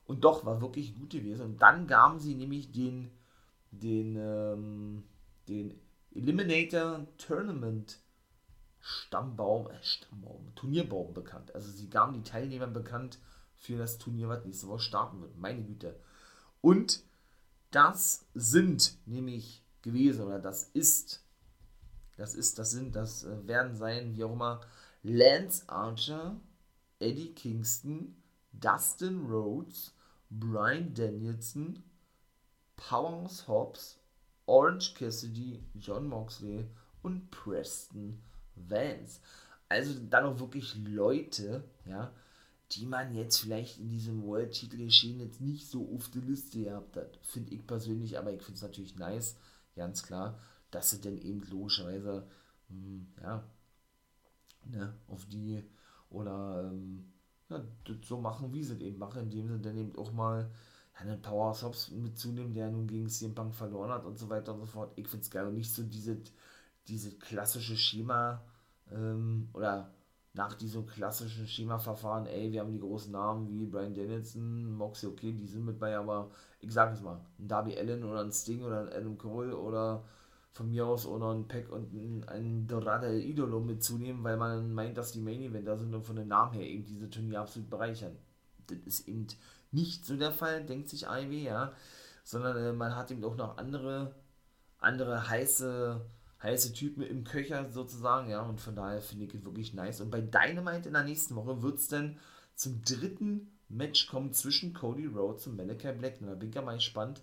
[0.07, 1.45] Und doch, war wirklich gut gewesen.
[1.45, 3.11] Und dann gaben sie nämlich den,
[3.71, 5.05] den, ähm,
[5.49, 5.79] den
[6.15, 7.99] Eliminator Tournament
[8.81, 11.55] Stammbaum, äh, Stammbaum, Turnierbaum bekannt.
[11.55, 13.19] Also sie gaben die Teilnehmer bekannt
[13.55, 15.37] für das Turnier, was nächste Woche starten wird.
[15.37, 15.99] Meine Güte.
[16.61, 17.03] Und
[17.73, 21.25] das sind nämlich gewesen, oder das ist,
[22.17, 24.61] das ist, das sind, das äh, werden sein, wie auch immer,
[25.03, 26.37] Lance Archer,
[26.99, 28.17] Eddie Kingston,
[28.53, 29.93] Dustin Rhodes,
[30.31, 31.83] Brian Danielson,
[32.77, 33.99] Powers Hobbs,
[34.47, 36.67] Orange Cassidy, John Moxley
[37.03, 38.23] und Preston
[38.55, 39.21] Vance.
[39.69, 42.13] Also dann auch wirklich Leute, ja,
[42.73, 46.97] die man jetzt vielleicht in diesem World-Titel geschehen jetzt nicht so auf der Liste gehabt
[46.97, 47.19] hat.
[47.23, 49.37] Finde ich persönlich, aber ich finde es natürlich nice,
[49.75, 50.39] ganz klar,
[50.71, 52.27] dass sie dann eben logischerweise,
[52.69, 53.45] mh, hm, ja,
[54.65, 55.63] ne, auf die
[56.11, 57.05] oder ähm,
[57.49, 57.63] ja,
[58.03, 60.51] so machen, wie sie es eben machen, indem sie dann eben auch mal
[60.95, 64.61] einen Powerhouse Hobbs mitzunehmen, der nun gegen CM Punk verloren hat und so weiter und
[64.61, 64.93] so fort.
[64.97, 66.19] Ich finde es geil und nicht so diese,
[66.89, 68.43] diese klassische Schema
[68.91, 69.91] ähm, oder
[70.37, 75.33] nach diesem klassischen Schema-Verfahren, ey, wir haben die großen Namen wie Brian Danielson, Moxie, okay,
[75.33, 76.31] die sind mit bei, aber
[76.61, 80.05] ich sage es mal, ein Darby Allen oder ein Sting oder ein Adam Cole oder
[80.57, 81.93] von mir aus oder ein Pack und
[82.29, 86.29] ein, Dorada Idolo mitzunehmen, weil man meint, dass die Main Eventer sind und von den
[86.29, 88.17] Namen her eben diese Turnier absolut bereichern.
[88.67, 89.27] Das ist eben
[89.71, 91.73] nicht so der Fall, denkt sich AEW, ja,
[92.25, 94.15] sondern äh, man hat eben auch noch andere,
[94.79, 96.01] andere heiße,
[96.43, 100.01] heiße Typen im Köcher sozusagen, ja, und von daher finde ich es wirklich nice.
[100.01, 102.19] Und bei Dynamite in der nächsten Woche wird es dann
[102.55, 106.21] zum dritten Match kommen zwischen Cody Rhodes und Malachi Black.
[106.21, 107.21] Und da bin ich ja mal gespannt,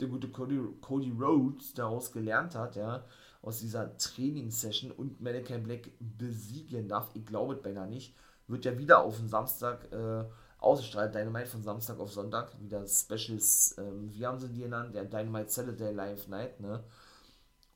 [0.00, 3.04] der gute Cody, Cody Rhodes daraus gelernt hat, ja,
[3.42, 7.10] aus dieser Trainingssession und Malachi Black besiegen darf.
[7.14, 8.14] Ich glaube es beinahe nicht.
[8.46, 10.24] Wird ja wieder auf den Samstag äh,
[10.58, 11.14] ausgestrahlt.
[11.14, 12.52] Dynamite von Samstag auf Sonntag.
[12.60, 14.94] Wieder Specials, ähm, wie haben sie die genannt?
[14.94, 16.84] Der Dynamite Saturday Live Night, ne?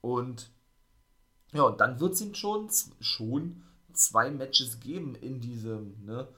[0.01, 0.51] Und
[1.53, 2.69] ja, und dann wird es ihm schon,
[3.01, 3.63] schon
[3.93, 6.29] zwei Matches geben in diesem, ne?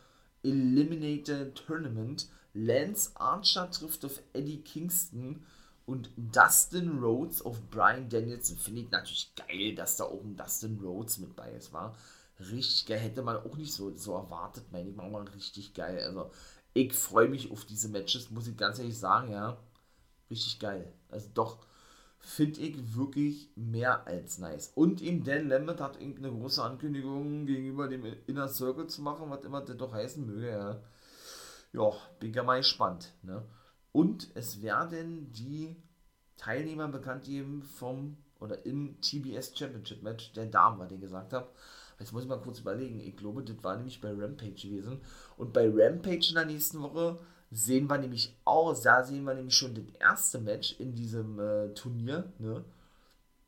[0.42, 2.28] Eliminated Tournament.
[2.54, 5.44] Lance Archer trifft auf Eddie Kingston
[5.88, 8.58] und Dustin Rhodes auf Brian Danielson.
[8.58, 11.96] Finde ich natürlich geil, dass da oben Dustin Rhodes mit bei ist, war.
[12.38, 15.98] Richtig geil, hätte man auch nicht so, so erwartet, meine ich mal, richtig geil.
[16.04, 16.30] Also,
[16.74, 19.56] ich freue mich auf diese Matches, muss ich ganz ehrlich sagen, ja.
[20.30, 20.92] Richtig geil.
[21.08, 21.66] Also, doch,
[22.18, 24.72] finde ich wirklich mehr als nice.
[24.74, 29.42] Und eben Dan Lambert hat irgendeine große Ankündigung gegenüber dem Inner Circle zu machen, was
[29.42, 30.82] immer das doch heißen möge, ja.
[31.72, 33.42] Ja, bin ja mal gespannt, ne.
[33.92, 35.76] Und es werden die
[36.36, 41.48] Teilnehmer bekannt geben vom oder im TBS Championship Match der Damen, was ich gesagt habe.
[41.98, 43.00] Jetzt muss ich mal kurz überlegen.
[43.00, 45.00] Ich glaube, das war nämlich bei Rampage gewesen.
[45.36, 47.18] Und bei Rampage in der nächsten Woche
[47.50, 51.74] sehen wir nämlich auch, da sehen wir nämlich schon das erste Match in diesem äh,
[51.74, 52.32] Turnier.
[52.38, 52.64] Ne?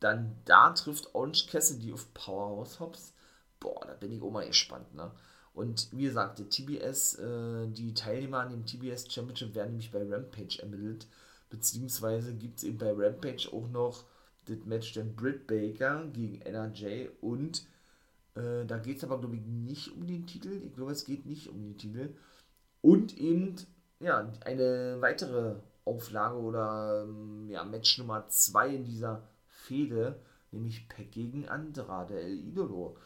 [0.01, 3.12] Dann da trifft Orange Cassidy auf Powerhouse Hobbs.
[3.61, 4.95] Boah, da bin ich auch mal gespannt.
[4.95, 5.12] Ne?
[5.53, 10.03] Und wie gesagt, die TBS, äh, die Teilnehmer an dem TBS Championship werden nämlich bei
[10.03, 11.07] Rampage ermittelt.
[11.51, 14.05] Beziehungsweise gibt es eben bei Rampage auch noch
[14.46, 17.66] das Match der Britt Baker gegen NRJ und
[18.34, 20.62] äh, da geht es aber, glaube ich, nicht um den Titel.
[20.64, 22.14] Ich glaube, es geht nicht um den Titel.
[22.80, 23.57] Und eben
[24.01, 30.20] ja, eine weitere Auflage oder ähm, ja, Match Nummer 2 in dieser Fehde,
[30.51, 32.96] nämlich Peck gegen Andrade El Idolo.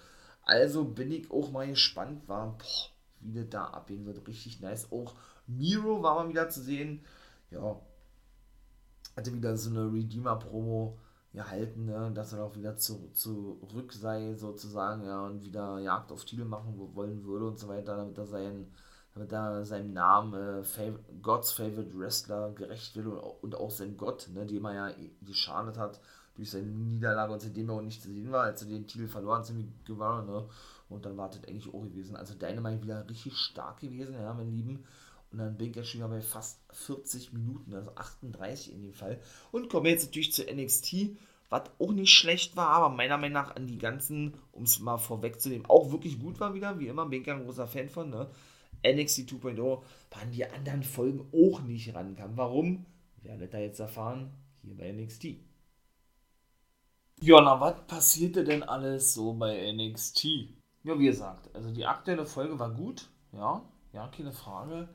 [0.45, 2.91] Also bin ich auch mal gespannt, war, boah,
[3.21, 4.27] wie das da abgehen wird.
[4.27, 4.93] Richtig nice.
[4.93, 5.15] Auch
[5.47, 7.05] Miro war mal wieder zu sehen.
[7.51, 7.81] Ja,
[9.17, 10.99] hatte wieder so eine Redeemer-Promo
[11.33, 16.25] gehalten, ne, dass er auch wieder zu, zurück sei, sozusagen, ja, und wieder Jagd auf
[16.25, 18.73] Titel machen wollen würde und so weiter, damit er seinen
[19.15, 20.93] damit er seinem Namen äh,
[21.23, 25.79] Gods Favorite Wrestler gerecht wird und, und auch sein Gott, ne, dem er ja geschadet
[25.79, 26.01] hat
[26.35, 29.07] durch seine Niederlage und seitdem er auch nicht zu sehen war, als er den Titel
[29.07, 30.47] verloren ziemlich gewann, ne,
[30.89, 32.17] und dann war das eigentlich auch gewesen.
[32.17, 34.85] Also Dynamite wieder richtig stark gewesen, ja, mein Lieben.
[35.33, 38.93] Und dann bin ich ja schon wieder bei fast 40 Minuten, also 38 in dem
[38.93, 39.21] Fall.
[39.51, 41.17] Und komme jetzt natürlich zu NXT,
[41.49, 44.99] was auch nicht schlecht war, aber meiner Meinung nach an die ganzen, um es mal
[44.99, 46.79] vorwegzunehmen, auch wirklich gut war wieder.
[46.79, 48.29] Wie immer bin ich ja ein großer Fan von, ne?
[48.87, 49.57] NXT 2.0
[50.11, 52.37] waren die anderen Folgen auch nicht rankamen.
[52.37, 52.87] Warum?
[53.23, 54.31] Werdet ihr jetzt erfahren,
[54.63, 55.37] hier bei NXT.
[57.25, 60.25] Ja, was passierte denn alles so bei NXT?
[60.83, 63.63] Ja, wie gesagt, also die aktuelle Folge war gut, ja,
[63.95, 64.91] ja, keine Frage.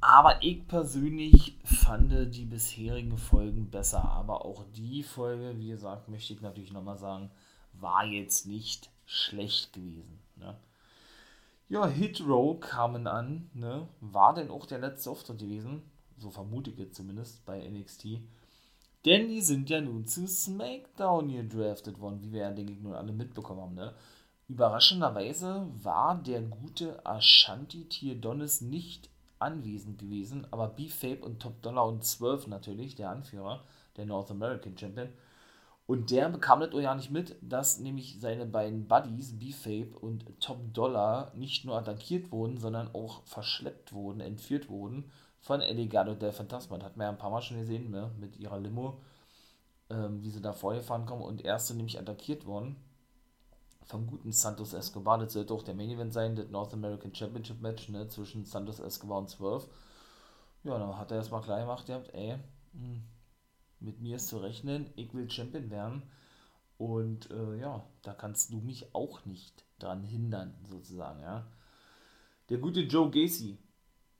[0.00, 4.04] Aber ich persönlich fand die bisherigen Folgen besser.
[4.04, 7.32] Aber auch die Folge, wie gesagt, möchte ich natürlich nochmal sagen,
[7.72, 10.20] war jetzt nicht schlecht gewesen.
[10.36, 10.56] Ne?
[11.68, 13.88] Ja, Hit Row kamen an, ne?
[14.00, 15.82] War denn auch der letzte Auftritt gewesen?
[16.16, 18.20] So vermute ich jetzt zumindest bei NXT.
[19.04, 22.94] Denn die sind ja nun zu SmackDown gedraftet worden, wie wir ja, denke ich, nun
[22.94, 23.94] alle mitbekommen haben, ne?
[24.48, 32.04] Überraschenderweise war der gute Ashanti Tierdonis nicht anwesend gewesen, aber B-Fape und Top Dollar und
[32.04, 33.62] 12 natürlich, der Anführer,
[33.96, 35.08] der North American Champion,
[35.86, 40.24] und der bekam das auch ja nicht mit, dass nämlich seine beiden Buddies, B-Fape und
[40.40, 45.10] Top Dollar, nicht nur attackiert wurden, sondern auch verschleppt wurden, entführt wurden
[45.40, 46.78] von Eligado del Phantasma.
[46.78, 48.10] Das hat man ja ein paar Mal schon gesehen, ne?
[48.18, 49.00] mit ihrer Limo,
[49.88, 52.76] ähm, wie sie da vorgefahren kommen und erst sind nämlich attackiert worden
[53.90, 55.18] vom guten Santos Escobar.
[55.18, 58.08] Das sollte auch der Main Event sein, das North American Championship Match ne?
[58.08, 59.68] zwischen Santos Escobar und 12.
[60.62, 62.36] Ja, dann hat er erstmal klar gemacht, ihr habt, ey,
[62.72, 63.02] hm,
[63.80, 66.02] mit mir ist zu rechnen, ich will Champion werden.
[66.76, 71.46] Und äh, ja, da kannst du mich auch nicht dran hindern, sozusagen, ja.
[72.48, 73.58] Der gute Joe Gacy,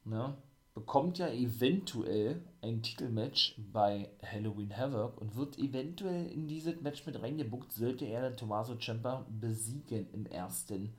[0.04, 0.36] ne,
[0.80, 7.20] bekommt ja eventuell ein Titelmatch bei Halloween Havoc und wird eventuell in dieses Match mit
[7.20, 10.94] reingebuckt, sollte er den Tommaso Ciampa besiegen im ersten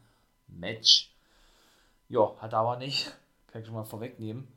[0.47, 1.15] Match.
[2.09, 3.11] Ja, hat aber nicht.
[3.47, 4.47] Kann ich schon mal vorwegnehmen.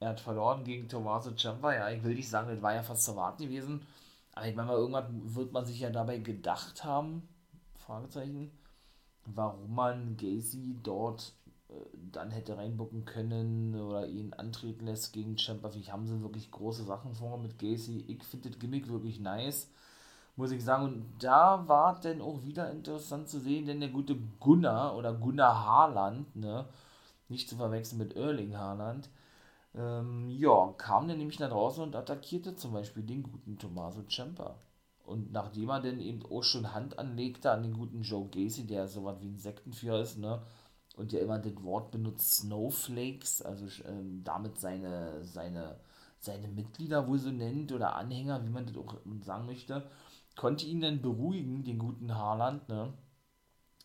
[0.00, 1.72] Er hat verloren gegen Tommaso Ciampa.
[1.74, 3.86] Ja, ich will nicht sagen, das war ja fast zu erwarten gewesen.
[4.34, 7.26] Aber ich meine mal, irgendwann wird man sich ja dabei gedacht haben,
[7.78, 8.50] Fragezeichen,
[9.24, 11.32] warum man Gacy dort
[12.12, 15.70] dann hätte reinbucken können oder ihn antreten lässt gegen Ciampa.
[15.70, 18.04] Vielleicht haben sie wirklich große Sachen vor mit Gacy.
[18.08, 19.68] Ich finde das Gimmick wirklich nice,
[20.36, 20.84] muss ich sagen.
[20.84, 25.64] Und da war dann auch wieder interessant zu sehen, denn der gute Gunnar oder Gunnar
[25.66, 26.66] Haaland, ne,
[27.28, 29.08] nicht zu verwechseln mit Erling Haaland,
[29.74, 34.56] ähm, ja, kam dann nämlich nach draußen und attackierte zum Beispiel den guten Tommaso Ciampa.
[35.04, 38.88] Und nachdem er dann eben auch schon Hand anlegte an den guten Joe Gacy, der
[38.88, 40.40] so was wie ein Sektenführer ist, ne,
[40.96, 45.80] und ja immer das Wort benutzt Snowflakes, also ähm, damit seine, seine,
[46.18, 49.88] seine Mitglieder wohl so nennt oder Anhänger, wie man das auch sagen möchte,
[50.36, 52.92] konnte ihn dann beruhigen, den guten Haaland, ne,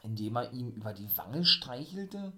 [0.03, 2.33] indem er ihm über die Wange streichelte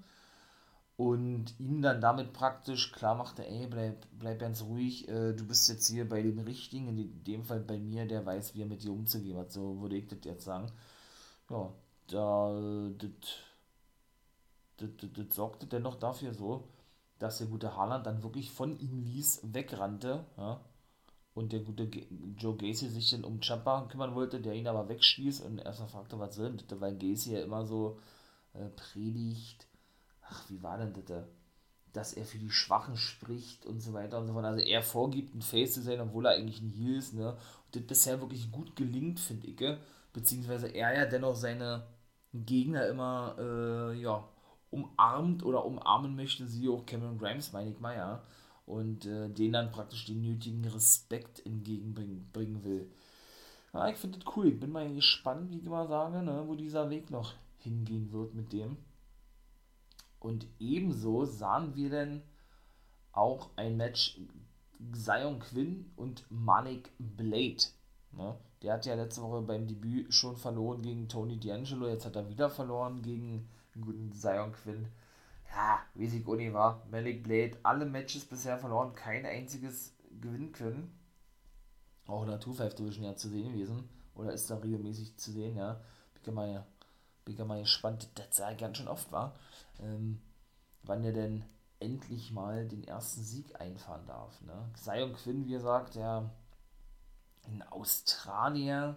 [0.98, 5.68] und ihm dann damit praktisch klar machte, ey, bleib, bleib ganz ruhig, äh, du bist
[5.70, 8.84] jetzt hier bei dem Richtigen, in dem Fall bei mir, der weiß, wie er mit
[8.84, 10.72] dir umzugehen hat, so würde ich das jetzt sagen.
[11.50, 11.74] Ja,
[12.08, 13.10] da, das,
[14.82, 16.68] das, das, sorgte dennoch dafür so,
[17.20, 20.60] dass der gute Haaland dann wirklich von ihm ließ, wegrannte, ja,
[21.34, 21.90] und der gute
[22.38, 26.20] Joe Gacy sich dann um Champa kümmern wollte, der ihn aber wegstieß und erstmal fragte,
[26.20, 28.00] was soll denn das, weil Gacy ja immer so
[28.54, 29.66] äh, predigt,
[30.24, 31.24] ach, wie war denn das,
[31.94, 34.46] dass er für die Schwachen spricht und so weiter und so fort.
[34.46, 37.32] Also er vorgibt, ein Face zu sein, obwohl er eigentlich ein Heel ist, ne?
[37.32, 39.78] Und das bisher wirklich gut gelingt, finde ich,
[40.14, 41.86] beziehungsweise er ja dennoch seine
[42.34, 44.28] Gegner immer, äh, ja,
[44.72, 48.24] umarmt oder umarmen möchte, sie auch Cameron Grimes, meine ich mal, ja.
[48.66, 52.90] Und äh, denen dann praktisch den nötigen Respekt entgegenbringen bringen will.
[53.74, 54.48] Ja, ich finde das cool.
[54.48, 58.34] Ich bin mal gespannt, wie ich immer sage, ne, wo dieser Weg noch hingehen wird
[58.34, 58.78] mit dem.
[60.20, 62.22] Und ebenso sahen wir dann
[63.12, 64.20] auch ein Match
[64.94, 67.64] Zion Quinn und Manik Blade.
[68.12, 68.36] Ne?
[68.62, 72.30] Der hat ja letzte Woche beim Debüt schon verloren gegen Tony D'Angelo, jetzt hat er
[72.30, 74.88] wieder verloren gegen den guten Zion Quinn.
[75.54, 76.86] Ja, wie sich Uni war.
[76.90, 80.98] Malik Blade, alle Matches bisher verloren, kein einziges gewinnen können.
[82.08, 83.90] Auch in der 2-5 Division ja zu sehen gewesen.
[84.16, 85.82] Oder ist da regelmäßig zu sehen, ja.
[86.24, 86.66] Bin mal,
[87.26, 89.36] bin mal gespannt, das ja ganz schön oft war
[89.82, 90.22] ähm,
[90.84, 91.44] wann er denn
[91.80, 94.40] endlich mal den ersten Sieg einfahren darf.
[94.42, 94.70] Ne?
[94.76, 96.30] Zion Quinn, wie gesagt, der
[97.48, 98.96] in Australien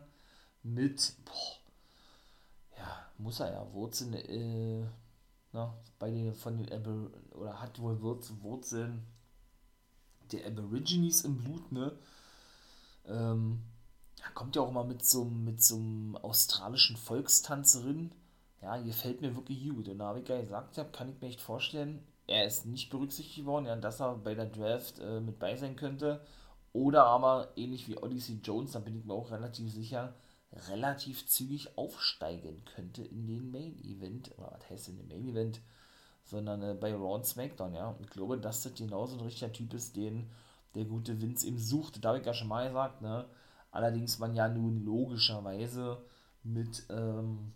[0.63, 1.64] mit, boah,
[2.85, 4.87] ja, muss er ja Wurzeln, äh,
[5.53, 9.07] na, bei den, von den, Aber oder hat wohl Wurzeln
[10.33, 11.93] der Aborigines im Blut, ne?
[13.07, 13.63] Ähm,
[14.35, 18.11] kommt ja auch mal mit so, mit so einem australischen Volkstanzerin
[18.65, 19.89] ja, gefällt mir wirklich gut.
[19.89, 23.45] Und da habe ich ja gesagt kann ich mir echt vorstellen, er ist nicht berücksichtigt
[23.47, 26.21] worden, ja, dass er bei der Draft äh, mit bei sein könnte.
[26.73, 30.15] Oder aber ähnlich wie Odyssey Jones, da bin ich mir auch relativ sicher,
[30.69, 34.31] relativ zügig aufsteigen könnte in den Main Event.
[34.39, 35.61] Oder was heißt in den Main Event?
[36.25, 37.89] Sondern äh, bei Raw und SmackDown, ja.
[37.91, 40.31] Und ich glaube, dass das genauso ein richtiger Typ ist, den
[40.75, 42.05] der gute Vince eben sucht.
[42.05, 43.27] Da habe ich ja schon mal gesagt, ne.
[43.71, 45.99] Allerdings man ja nun logischerweise
[46.45, 47.53] mit, ähm,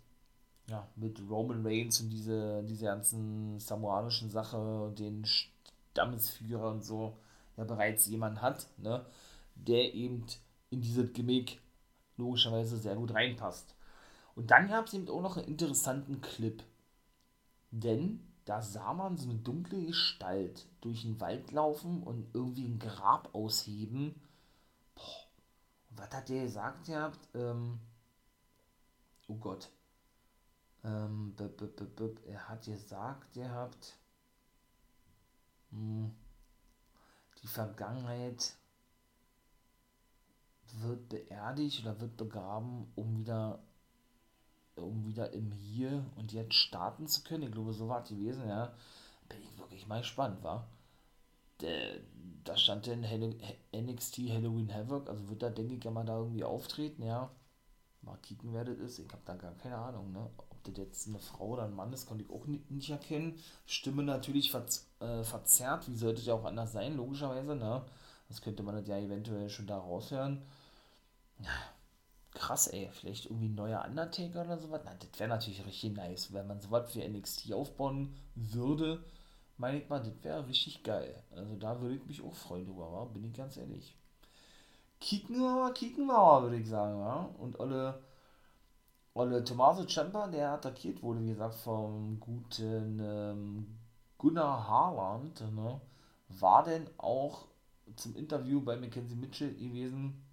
[0.67, 7.17] ja, mit Roman Reigns und diese, diese ganzen samoanischen Sache und den Stammesführer und so
[7.55, 9.05] ja bereits jemand hat, ne,
[9.55, 10.25] der eben
[10.69, 11.59] in dieses Gimmick
[12.19, 13.75] logischerweise sehr gut reinpasst.
[14.35, 16.63] Und dann gab es eben auch noch einen interessanten Clip.
[17.71, 22.79] Denn da sah man so eine dunkle Gestalt durch den Wald laufen und irgendwie ein
[22.79, 24.15] Grab ausheben.
[24.95, 25.29] Boah.
[25.91, 27.19] Was hat der gesagt gehabt?
[27.33, 27.79] Ähm,
[29.27, 29.69] oh Gott.
[30.83, 33.97] Ähm, b -b -b er hat gesagt, er hat
[35.71, 36.11] hm,
[37.41, 38.55] die Vergangenheit
[40.81, 43.59] wird beerdigt oder wird begraben, um wieder
[44.75, 47.43] um wieder im Hier und Jetzt starten zu können.
[47.43, 48.73] Ich glaube, so war es gewesen, ja.
[49.27, 50.69] Bin ich wirklich mal gespannt, war.
[51.57, 53.01] Da stand denn
[53.75, 57.29] NXT Halloween Havoc, also wird da, denke ich, ja mal da irgendwie auftreten, ja.
[58.01, 58.99] Mal kicken, wer das ist.
[58.99, 61.93] Ich habe da gar keine Ahnung, ne ob das jetzt eine Frau oder ein Mann
[61.93, 63.37] ist, konnte ich auch nicht, nicht erkennen.
[63.65, 67.83] Stimme natürlich verz äh, verzerrt, wie sollte es ja auch anders sein, logischerweise, ne?
[68.27, 70.43] Das könnte man das ja eventuell schon da raushören.
[71.39, 71.49] Ja,
[72.33, 74.81] krass, ey, vielleicht irgendwie ein neuer Undertaker oder sowas.
[74.85, 79.03] Na, das wäre natürlich richtig nice, wenn man sowas für NXT aufbauen würde
[79.59, 81.21] meine ich mal, das wäre richtig geil.
[81.35, 83.05] Also da würde ich mich auch freuen drüber, wa?
[83.05, 83.95] bin ich ganz ehrlich.
[85.01, 87.29] Kicken wir mal, kicken wir mal, würde ich sagen, wa?
[87.37, 88.01] Und alle,
[89.13, 93.77] alle Tommaso Ciampa, der attackiert wurde, wie gesagt, vom guten ähm,
[94.17, 95.81] Gunnar Harland, ne?
[96.29, 97.47] war denn auch
[97.95, 100.23] zum Interview bei Mackenzie Mitchell gewesen.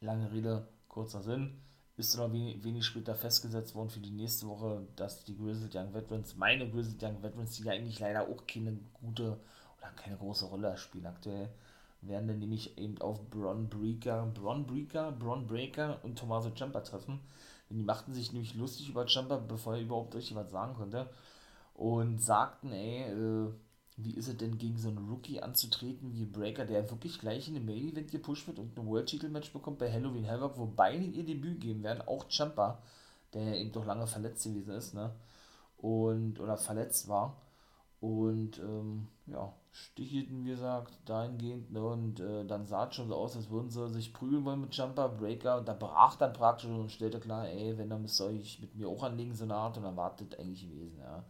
[0.00, 1.58] Lange Rede, kurzer Sinn
[1.96, 6.36] ist dann wenig, später festgesetzt worden für die nächste Woche, dass die Grizzled Young Veterans,
[6.36, 9.38] meine Grizzled Young Veterans, die ja eigentlich leider auch keine gute
[9.78, 11.48] oder keine große Rolle spielen aktuell,
[12.02, 17.20] werden dann nämlich eben auf Bron Breaker, Bron Breaker, Bron Breaker und Tommaso Ciampa treffen.
[17.70, 21.08] Denn die machten sich nämlich lustig über Ciampa, bevor er überhaupt richtig was sagen konnte.
[21.74, 23.52] Und sagten, ey, äh,
[23.96, 27.54] wie ist es denn gegen so einen Rookie anzutreten wie Breaker, der wirklich gleich in
[27.54, 30.66] den Main Event gepusht wird und ein World Title Match bekommt bei Halloween Havoc, wo
[30.66, 32.82] beide ihr Debüt geben werden, auch Champa,
[33.32, 35.12] der eben doch lange verletzt gewesen ist, ne?
[35.78, 37.36] Und, oder verletzt war.
[38.00, 41.82] Und, ähm, ja, stichelten, wie gesagt, dahingehend, ne?
[41.84, 44.74] Und äh, dann sah es schon so aus, als würden sie sich prügeln wollen mit
[44.74, 48.26] Champa, Breaker, und da brach dann praktisch und stellte klar, ey, wenn, dann müsst ihr
[48.26, 51.24] euch mit mir auch anlegen, so eine Art, und dann wartet eigentlich gewesen, ja.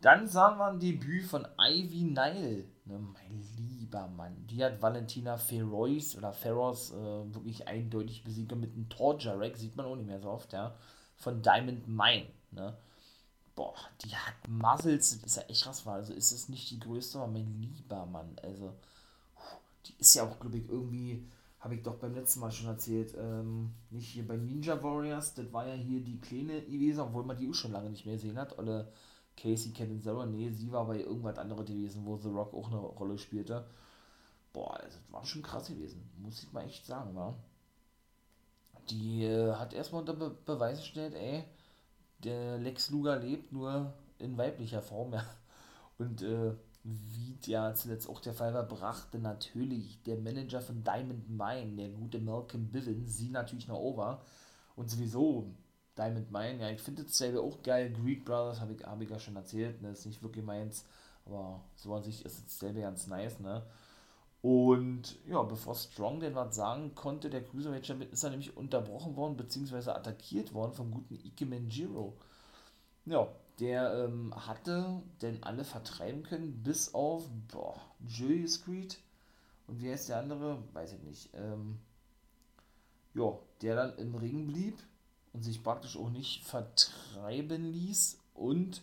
[0.00, 2.64] Dann sahen wir ein Debüt von Ivy Nile.
[2.86, 4.46] Ne, mein lieber Mann.
[4.46, 9.56] Die hat Valentina Ferrois oder Ferros äh, wirklich eindeutig besiegt mit einem Torjarek.
[9.56, 10.74] Sieht man auch nicht mehr so oft, ja.
[11.16, 12.26] Von Diamond Mine.
[12.50, 12.76] Ne?
[13.54, 15.12] Boah, die hat Muzzles.
[15.12, 15.96] Ist ja echt was war.
[15.96, 18.36] Also ist es nicht die größte, aber mein lieber Mann.
[18.42, 18.72] Also,
[19.84, 21.26] die ist ja auch, glaube ich, irgendwie.
[21.58, 23.14] Habe ich doch beim letzten Mal schon erzählt.
[23.18, 25.34] Ähm, nicht hier bei Ninja Warriors.
[25.34, 28.14] Das war ja hier die kleine gewesen, obwohl man die auch schon lange nicht mehr
[28.14, 28.58] gesehen hat.
[28.58, 28.88] Oder
[29.36, 33.18] Casey Catanzaro, nee, sie war bei irgendwas anderes gewesen, wo The Rock auch eine Rolle
[33.18, 33.66] spielte.
[34.52, 37.34] Boah, also, das war schon krass gewesen, muss ich mal echt sagen, wa?
[38.90, 41.44] Die äh, hat erstmal unter Be Beweis gestellt, ey,
[42.24, 45.24] der Lex Luger lebt nur in weiblicher Form, ja.
[45.98, 46.52] Und äh,
[46.82, 51.88] wie ja zuletzt auch der Fall war, brachte natürlich der Manager von Diamond Mine, der
[51.90, 54.22] gute Malcolm Bivin, sie natürlich noch over.
[54.76, 55.54] Und sowieso
[56.00, 57.92] Diamond Mine, ja, ich finde das selber auch geil.
[57.92, 60.86] Greek Brothers habe ich, hab ich ja schon erzählt, ne, ist nicht wirklich meins,
[61.26, 63.62] aber so an sich ist es selber ganz nice, ne.
[64.42, 69.14] Und ja, bevor Strong denn was sagen konnte, der Cruiserweight Champion ist er nämlich unterbrochen
[69.14, 72.16] worden, beziehungsweise attackiert worden vom guten Ike Manjiro.
[73.04, 73.28] Ja,
[73.58, 77.78] der ähm, hatte denn alle vertreiben können, bis auf, boah,
[78.08, 78.98] Julius Creed.
[79.66, 80.62] Und wie heißt der andere?
[80.72, 81.28] Weiß ich nicht.
[81.34, 81.78] Ähm,
[83.12, 84.78] ja, der dann im Ring blieb
[85.32, 88.82] und sich praktisch auch nicht vertreiben ließ und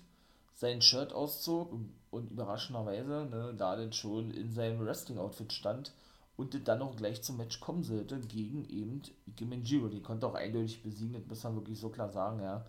[0.54, 1.72] sein Shirt auszog
[2.10, 5.93] und, überraschenderweise, ne, da denn schon in seinem Wrestling-Outfit stand
[6.36, 9.88] und dann auch gleich zum Match kommen sollte gegen eben Ike Manjiro.
[9.88, 12.66] Die konnte auch eindeutig besiegen, das muss man wirklich so klar sagen, ja.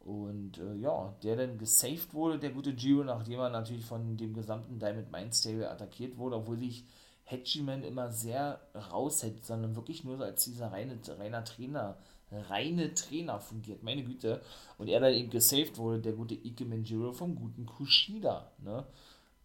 [0.00, 4.32] Und äh, ja, der dann gesaved wurde, der gute Giro, nachdem er natürlich von dem
[4.32, 6.84] gesamten Diamond Mind Stable attackiert wurde, obwohl sich
[7.24, 11.96] Hedgeman immer sehr raushält, sondern wirklich nur so als dieser reine, reiner Trainer
[12.30, 14.42] reine Trainer fungiert, meine Güte.
[14.78, 18.50] Und er dann eben gesaved wurde, der gute Ike Manjiro vom guten Kushida.
[18.58, 18.86] Ne?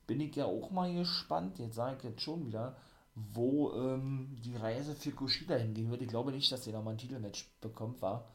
[0.07, 2.75] Bin ich ja auch mal gespannt, jetzt sage ich jetzt schon wieder,
[3.15, 6.01] wo ähm, die Reise für Kushida hingehen wird.
[6.01, 8.27] Ich glaube nicht, dass er nochmal ein Titelmatch bekommt, war.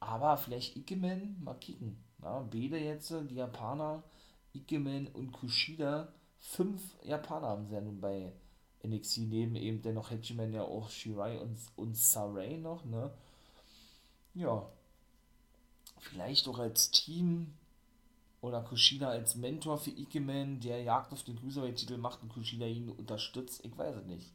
[0.00, 1.96] Aber vielleicht Ikemen, mal kicken.
[2.18, 4.02] Na, beide jetzt, die Japaner,
[4.54, 6.08] Ikemen und Kushida,
[6.38, 8.32] fünf Japaner haben sie ja nun bei
[8.86, 13.10] NXT, neben eben dennoch Hedgeman ja auch Shirai und, und Saray noch, ne?
[14.36, 14.68] Ja,
[15.98, 17.54] vielleicht auch als Team
[18.40, 22.90] oder Kushida als Mentor für Ikemen, der Jagd auf den Cruiserweight-Titel macht und Kushida ihn
[22.90, 24.32] unterstützt, ich weiß es nicht.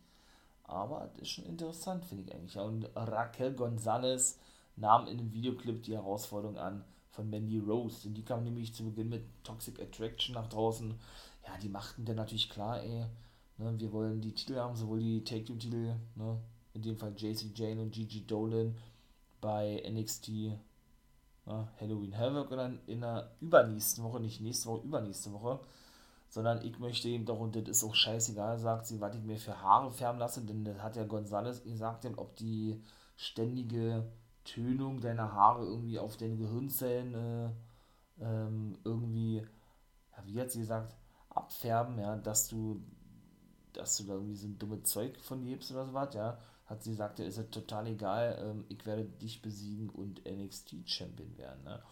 [0.63, 2.57] Aber das ist schon interessant, finde ich eigentlich.
[2.57, 4.39] Und Raquel Gonzalez
[4.75, 8.03] nahm in dem Videoclip die Herausforderung an von Mandy Rose.
[8.03, 10.93] Denn die kam nämlich zu Beginn mit Toxic Attraction nach draußen.
[11.45, 13.05] Ja, die machten dann natürlich klar, ey,
[13.57, 16.41] ne, wir wollen die Titel haben, sowohl die Take-Two-Titel, ne,
[16.73, 18.75] in dem Fall JC Jane und Gigi Dolan,
[19.41, 20.29] bei NXT
[21.47, 25.59] ja, Halloween Havoc oder in der übernächsten Woche, nicht nächste Woche, übernächste Woche,
[26.29, 29.37] sondern ich möchte eben doch, und das ist auch scheißegal, sagt sie, was ich mir
[29.37, 32.81] für Haare färben lasse, denn das hat ja Gonzales gesagt, denn ob die
[33.17, 34.05] ständige
[34.43, 37.49] Tönung deiner Haare irgendwie auf deine Gehirnzellen äh,
[38.21, 39.45] ähm, irgendwie,
[40.23, 40.95] wie hat sie gesagt,
[41.29, 42.81] abfärben, ja, dass du,
[43.73, 46.37] dass du da irgendwie so ein dummes Zeug von lebst oder so was, ja,
[46.71, 51.63] hat sie gesagt, ist es total egal, ähm, ich werde dich besiegen und NXT-Champion werden.
[51.65, 51.83] Ne?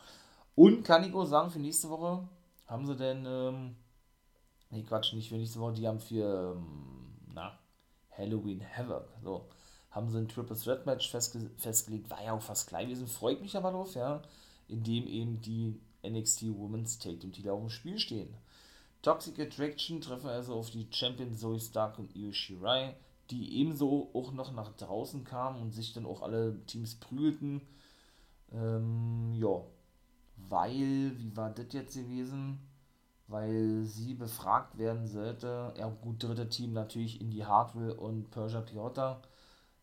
[0.56, 2.28] Und kann ich auch sagen, für nächste Woche
[2.66, 3.76] haben sie denn, ähm,
[4.70, 7.60] nee, Quatsch, nicht für nächste Woche, die haben für, ähm, na,
[8.18, 9.50] Halloween Havoc, so,
[9.92, 13.42] haben sie ein Triple Threat Match festge festgelegt, war ja auch fast klein gewesen, freut
[13.42, 14.22] mich aber drauf, ja,
[14.70, 18.34] indem eben die NXT Women's Take Team Titel auf dem Spiel stehen.
[19.02, 22.96] Toxic Attraction treffen also auf die Champion Zoe Stark und Io Shirai,
[23.32, 27.62] die ebenso auch noch nach draußen kamen und sich dann auch alle Teams prügelten.
[28.52, 29.62] Ähm, ja,
[30.38, 32.60] weil, wie war das jetzt gewesen?
[33.28, 35.74] Weil sie befragt werden sollte.
[35.78, 39.22] Ja, gut, dritte Team natürlich Indie Hardware und Persia Piota.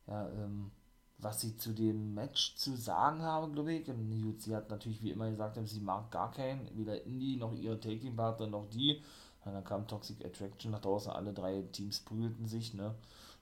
[0.09, 0.72] Ja, ähm,
[1.18, 3.88] was sie zu dem Match zu sagen habe, glaube ich.
[3.88, 7.80] Und sie hat natürlich wie immer gesagt, sie mag gar keinen, weder Indie noch ihre
[7.80, 9.03] Taking-Partner noch die.
[9.44, 12.94] Und dann kam Toxic Attraction nach draußen, alle drei Teams prügelten sich, ne?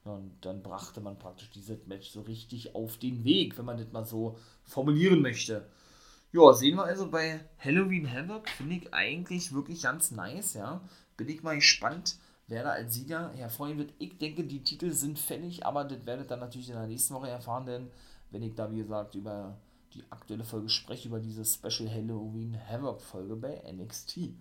[0.05, 3.91] Und dann brachte man praktisch dieses Match so richtig auf den Weg, wenn man das
[3.93, 5.67] mal so formulieren möchte.
[6.33, 10.83] Ja, sehen wir also bei Halloween Havoc, finde ich eigentlich wirklich ganz nice, ja.
[11.17, 12.17] Bin ich mal gespannt,
[12.49, 13.95] wer da als Sieger hervorgehen wird.
[13.99, 17.15] Ich denke, die Titel sind fällig, aber das werdet ihr dann natürlich in der nächsten
[17.15, 17.91] Woche erfahren, denn
[18.31, 19.57] wenn ich da, wie gesagt, über
[19.95, 24.35] die aktuelle Folge spreche, über diese Special Halloween Havoc Folge bei NXT.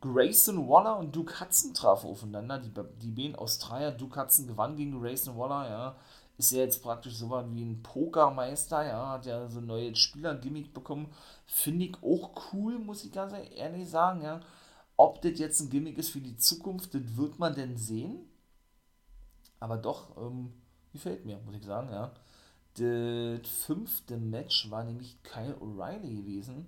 [0.00, 2.58] Grayson Waller und Duke Hudson trafen aufeinander.
[2.58, 2.70] Die,
[3.00, 5.96] die beiden Australier, Duke Hudson gewann gegen Grayson Waller, ja.
[6.38, 9.10] Ist ja jetzt praktisch so was wie ein Pokermeister, ja.
[9.10, 11.10] Hat ja so ein neues Spielergimmick bekommen.
[11.46, 14.40] Finde ich auch cool, muss ich ganz ehrlich sagen, ja.
[14.98, 18.18] Ob das jetzt ein Gimmick ist für die Zukunft, das wird man denn sehen.
[19.60, 20.52] Aber doch, ähm,
[20.92, 22.12] gefällt mir, muss ich sagen, ja.
[22.74, 26.66] Das fünfte Match war nämlich Kyle O'Reilly gewesen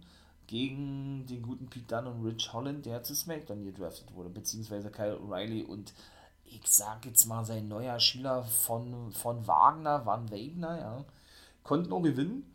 [0.49, 5.19] gegen den guten Pete Dunne und Rich Holland, der zu SmackDown gedraftet wurde, beziehungsweise Kyle
[5.19, 5.93] O'Reilly und
[6.45, 11.05] ich sag jetzt mal sein neuer Schüler von, von Wagner, Van Wagner, ja,
[11.63, 12.51] konnten auch gewinnen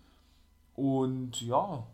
[0.75, 1.85] und ja,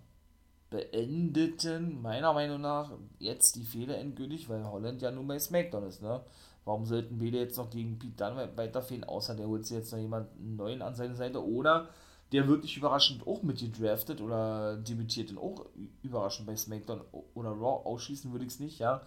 [0.69, 6.01] beendeten meiner Meinung nach jetzt die Fehler endgültig, weil Holland ja nun bei SmackDown ist,
[6.01, 6.21] ne?
[6.63, 9.99] Warum sollten beide jetzt noch gegen Pete Dunne weiterfehlen, außer der holt sich jetzt noch
[9.99, 11.89] jemanden neuen an seine Seite oder
[12.32, 15.65] der wird nicht überraschend auch mit gedraftet oder debütiert dann auch
[16.03, 17.01] überraschend bei SmackDown
[17.34, 17.86] oder Raw.
[17.86, 19.01] Ausschließen würde ich es nicht, ja.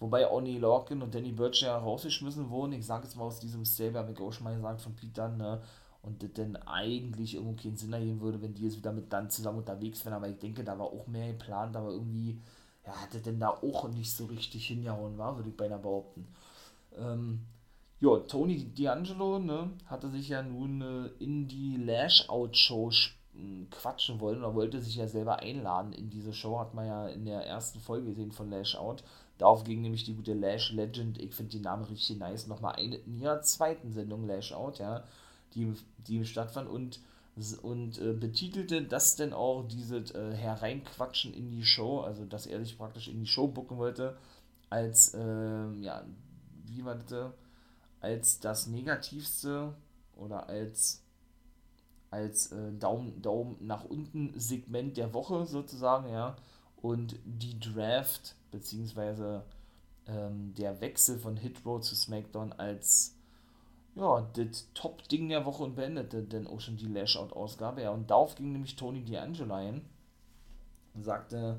[0.00, 2.72] Wobei Oni Lorcan und Danny Burch ja rausgeschmissen wurden.
[2.72, 5.12] Ich sage jetzt mal aus diesem Stable, habe ich auch schon mal gesagt, von Pete
[5.12, 5.62] Dunne, ne?
[6.02, 9.30] Und das dann eigentlich irgendwo keinen Sinn ergeben würde, wenn die jetzt wieder mit dann
[9.30, 10.14] zusammen unterwegs wären.
[10.14, 12.40] Aber ich denke, da war auch mehr geplant, aber irgendwie,
[12.86, 16.28] ja, hat das denn da auch nicht so richtig hingehauen, war, würde ich beinahe behaupten.
[16.96, 17.40] Ähm,
[18.00, 22.90] ja, Tony D'Angelo ne, hatte sich ja nun äh, in die Lash-Out-Show
[23.70, 27.24] quatschen wollen oder wollte sich ja selber einladen in diese Show, hat man ja in
[27.24, 29.04] der ersten Folge gesehen von Lash Out.
[29.36, 32.92] Darauf ging nämlich die gute Lash Legend, ich finde die Namen richtig nice, nochmal ein
[32.92, 35.04] in ihrer zweiten Sendung Lash Out, ja,
[35.54, 35.72] die,
[36.06, 37.00] die stattfand und,
[37.62, 42.58] und äh, betitelte das denn auch, dieses äh, Hereinquatschen in die Show, also dass er
[42.60, 44.16] sich praktisch in die Show bucken wollte,
[44.70, 46.04] als, äh, ja,
[46.66, 47.32] wie war das?
[48.00, 49.74] Als das negativste
[50.16, 51.02] oder als,
[52.10, 56.36] als äh, Daumen, Daumen nach unten Segment der Woche sozusagen, ja.
[56.80, 59.44] Und die Draft, beziehungsweise
[60.06, 63.16] ähm, der Wechsel von Hit Road zu SmackDown als
[63.96, 67.82] ja, das Top-Ding der Woche und beendete dann auch schon die Lash-Out-Ausgabe.
[67.82, 69.84] Ja, und darauf ging nämlich Tony D'Angelo ein
[70.94, 71.58] und sagte,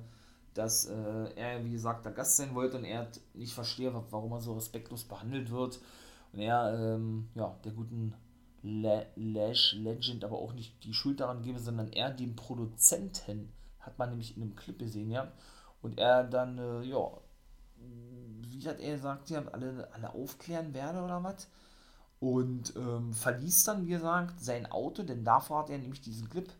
[0.54, 4.42] dass äh, er, wie gesagt, der Gast sein wollte und er nicht verstehe, warum er
[4.42, 5.80] so respektlos behandelt wird
[6.34, 8.14] er, ähm, ja, der guten
[8.62, 13.98] La Lash Legend aber auch nicht die Schuld daran gebe, sondern er dem Produzenten, hat
[13.98, 15.32] man nämlich in einem Clip gesehen, ja.
[15.82, 17.10] Und er dann, äh, ja,
[18.60, 21.48] wie hat er gesagt, ja, alle, alle aufklären werde oder was.
[22.20, 26.52] Und ähm, verließ dann, wie gesagt, sein Auto, denn davor hat er nämlich diesen Clip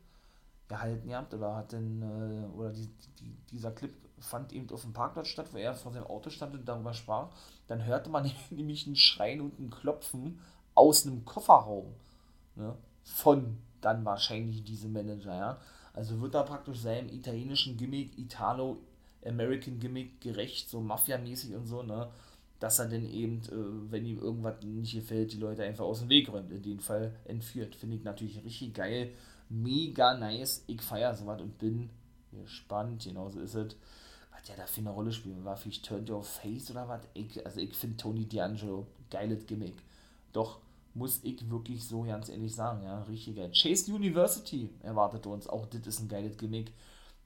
[0.70, 2.88] gehalten gehabt oder hat dann, äh, oder die,
[3.20, 6.54] die, dieser Clip fand eben auf dem Parkplatz statt, wo er vor seinem Auto stand
[6.54, 7.30] und darüber sprach.
[7.68, 10.40] Dann hörte man nämlich ein Schreien und ein Klopfen
[10.76, 11.94] aus einem Kofferraum.
[12.56, 12.76] Ne?
[13.04, 15.58] Von dann wahrscheinlich diesem Manager, ja.
[15.94, 22.10] Also wird er praktisch seinem italienischen Gimmick, Italo-American Gimmick gerecht, so Mafia-mäßig und so, ne?
[22.60, 26.10] Dass er dann eben, äh, wenn ihm irgendwas nicht gefällt, die Leute einfach aus dem
[26.10, 27.76] Weg räumt, in dem Fall entführt.
[27.76, 29.12] Finde ich natürlich richtig geil,
[29.48, 30.64] mega nice.
[30.68, 31.90] Ich feiere sowas und bin
[32.32, 33.76] gespannt, genauso ist es
[34.40, 35.44] was der da für eine Rolle spielt.
[35.44, 37.02] War vielleicht Turn Your Face oder was?
[37.14, 39.76] Ich, also ich finde Tony D'Angelo geiles Gimmick.
[40.34, 40.60] Doch
[40.94, 43.52] muss ich wirklich so ganz ehrlich sagen, ja, richtig geil.
[43.52, 46.74] Chase University erwartet uns, auch das ist ein geiles Gimmick.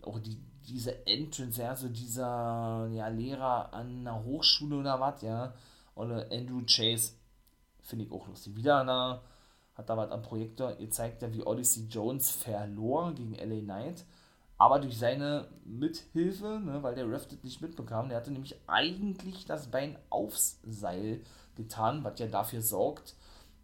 [0.02, 0.38] Auch die,
[0.68, 5.54] diese Entrance, ja, so dieser ja, Lehrer an einer Hochschule oder was, ja,
[5.96, 7.14] oder Andrew Chase,
[7.82, 8.56] finde ich auch lustig.
[8.56, 9.22] Wieder einer,
[9.76, 14.04] hat da was am Projektor gezeigt, ja, wie Odyssey Jones verlor gegen LA Knight
[14.64, 19.46] aber durch seine Mithilfe, ne, weil der Ref das nicht mitbekam, der hatte nämlich eigentlich
[19.46, 21.20] das Bein aufs Seil
[21.58, 23.16] getan, was ja dafür sorgt,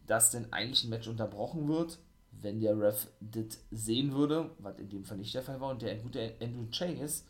[0.07, 1.99] dass denn eigentlich ein Match unterbrochen wird,
[2.31, 5.81] wenn der Ref das sehen würde, was in dem Fall nicht der Fall war und
[5.81, 7.23] der gute Andrew Chase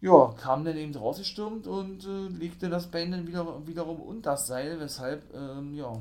[0.00, 4.48] ja, kam dann eben rausgestürmt und äh, legte das Bein dann wieder, wiederum unter das
[4.48, 5.92] Seil, weshalb, ähm, ja,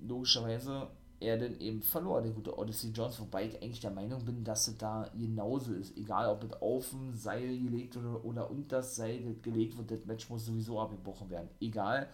[0.00, 0.88] logischerweise
[1.20, 4.66] er dann eben verlor, der gute Odyssey Jones, wobei ich eigentlich der Meinung bin, dass
[4.68, 5.96] es da genauso ist.
[5.96, 10.06] Egal, ob es auf dem Seil gelegt oder, oder unter das Seil gelegt wird, das
[10.06, 11.50] Match muss sowieso abgebrochen werden.
[11.60, 12.08] Egal.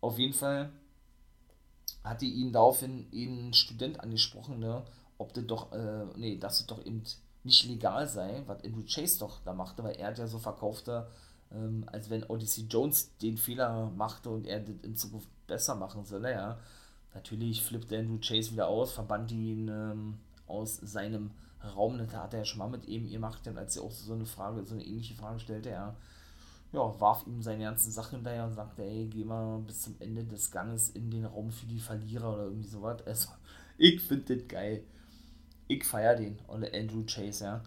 [0.00, 0.70] Auf jeden Fall
[2.04, 4.84] hatte ihn daraufhin ein Student angesprochen, ne,
[5.18, 7.02] ob das doch, äh, nee, dass es doch eben
[7.42, 11.08] nicht legal sei, was Andrew Chase doch da machte, weil er hat ja so verkaufte,
[11.52, 16.04] ähm, als wenn Odyssey Jones den Fehler machte und er das in Zukunft besser machen
[16.04, 16.58] solle, ja.
[17.14, 21.30] Natürlich flippte Andrew Chase wieder aus, verband ihn ähm, aus seinem
[21.62, 21.98] Raum.
[21.98, 24.26] Das hat er ja schon mal mit ihm gemacht, denn als er auch so eine
[24.26, 25.96] Frage, so eine ähnliche Frage stellte, er
[26.72, 30.24] ja, warf ihm seine ganzen Sachen hinterher und sagte, ey, geh mal bis zum Ende
[30.24, 33.00] des Ganges in den Raum für die Verlierer oder irgendwie sowas.
[33.06, 33.28] Also,
[33.78, 34.82] ich finde das geil.
[35.68, 37.62] Ich feiere den, oder Andrew Chase, ja.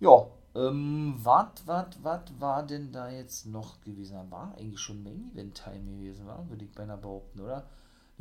[0.00, 4.30] Ja, ähm, was, was, was war denn da jetzt noch gewesen?
[4.30, 7.66] War eigentlich schon Main Event Time gewesen, war, würde ich beinahe behaupten, oder?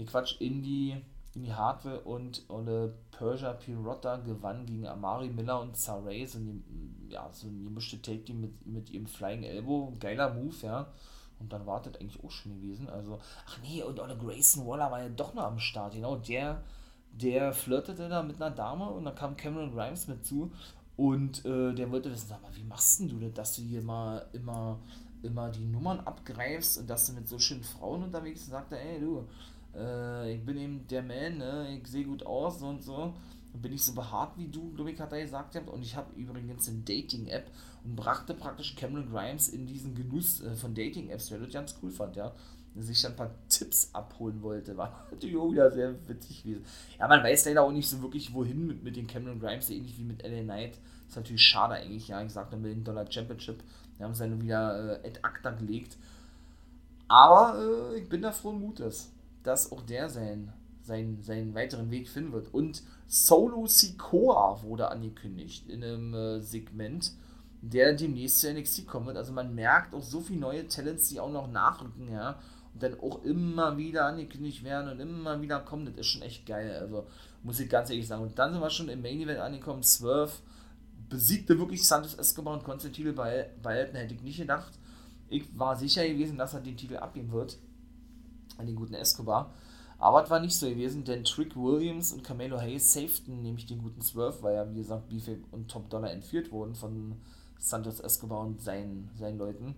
[0.02, 1.02] Nee Quatsch, Indy,
[1.36, 7.30] Indy Hardware und oder Persia Pirotta gewann gegen Amari Miller und Saray, so ein, ja,
[7.32, 10.88] so gemischte Take Team mit, mit ihrem Flying Elbow, geiler Move, ja.
[11.39, 12.88] Und dann wartet eigentlich auch schon gewesen.
[12.88, 16.18] Also, ach nee, und oder Grayson Waller war ja doch noch am Start, genau.
[16.18, 16.64] Der,
[17.14, 20.52] der flirtete da mit einer Dame und dann kam Cameron Grimes mit zu
[20.97, 23.82] und äh, der wollte wissen, sag mal, wie machst denn du das, dass du hier
[23.82, 24.80] mal immer,
[25.24, 28.52] immer die Nummern abgreifst und dass du mit so schönen Frauen unterwegs bist?
[28.52, 29.28] Und sagte, ey, du,
[29.76, 31.80] äh, ich bin eben der Man, ne?
[31.80, 33.13] ich sehe gut aus und so.
[33.53, 35.55] Bin ich so behaart wie du, glaube ich, hat er gesagt.
[35.67, 37.51] Und ich habe übrigens eine Dating-App
[37.84, 41.91] und brachte praktisch Cameron Grimes in diesen Genuss äh, von Dating-Apps, der das ganz cool
[41.91, 42.34] fand, ja.
[42.74, 44.78] Der sich dann ein paar Tipps abholen wollte.
[44.78, 46.63] War natürlich auch wieder sehr witzig gewesen.
[46.97, 49.97] Ja, man weiß leider auch nicht so wirklich, wohin mit, mit den Cameron Grimes, ähnlich
[49.97, 50.78] wie mit LA Knight.
[51.09, 52.24] Ist natürlich schade eigentlich, ja.
[52.24, 53.61] Ich sagte, mit dem Dollar Championship.
[53.97, 55.97] Wir haben es dann wieder äh, ad acta gelegt.
[57.09, 59.11] Aber äh, ich bin da frohen Mutes
[59.44, 62.54] dass auch der seinen, seinen, seinen weiteren Weg finden wird.
[62.54, 67.14] Und Solo Sikoa wurde angekündigt in einem äh, Segment,
[67.62, 69.18] der demnächst zu NXT kommen wird.
[69.18, 72.39] Also man merkt auch so viele neue Talents, die auch noch nachrücken, ja.
[72.74, 75.86] Und dann auch immer wieder angekündigt werden und immer wieder kommen.
[75.86, 76.78] Das ist schon echt geil.
[76.80, 77.06] Also
[77.44, 78.24] muss ich ganz ehrlich sagen.
[78.24, 79.84] Und dann sind wir schon im Main Event angekommen.
[79.84, 80.32] Swerve
[81.10, 83.98] besiegte wirklich Santos Escobar und Titel behalten.
[83.98, 84.72] Hätte ich nicht gedacht.
[85.28, 87.58] Ich war sicher gewesen, dass er den Titel abgeben wird
[88.58, 89.54] an den guten Escobar.
[89.97, 93.84] Aber es war nicht so gewesen, denn Trick Williams und Camelo Hayes safeten nämlich den
[93.84, 97.18] guten Swerve, weil ja, wie gesagt, Beefy und Top Dollar entführt wurden von
[97.60, 99.76] Santos Escobar und seinen, seinen Leuten.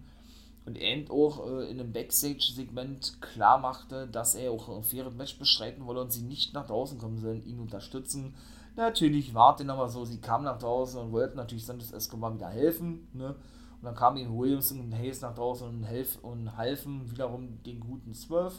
[0.65, 5.13] Und er eben auch äh, in einem Backstage-Segment klar machte, dass er auch ein faires
[5.13, 8.33] Match bestreiten wolle und sie nicht nach draußen kommen sollen, ihn unterstützen.
[8.77, 12.47] Natürlich war es aber so, sie kamen nach draußen und wollten natürlich Santos Escobar wieder
[12.47, 13.09] helfen.
[13.11, 13.35] Ne?
[13.83, 17.81] Und dann kamen eben Williams und Hayes nach draußen und, helf und halfen wiederum den
[17.81, 18.55] guten Swerve.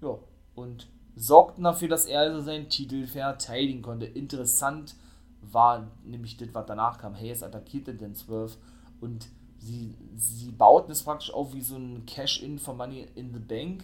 [0.00, 0.16] Ja,
[0.54, 0.86] und
[1.16, 4.06] sorgten dafür, dass er also seinen Titel verteidigen konnte.
[4.06, 4.94] Interessant
[5.40, 7.16] war nämlich das, was danach kam.
[7.16, 8.52] Hayes attackierte den Swerve
[9.00, 9.26] und
[9.58, 13.82] sie, sie bauten es praktisch auf wie so ein Cash-In von Money in the Bank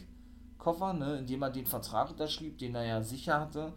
[0.59, 3.73] Koffer, ne, indem er den Vertrag unterschrieb, den er ja sicher hatte.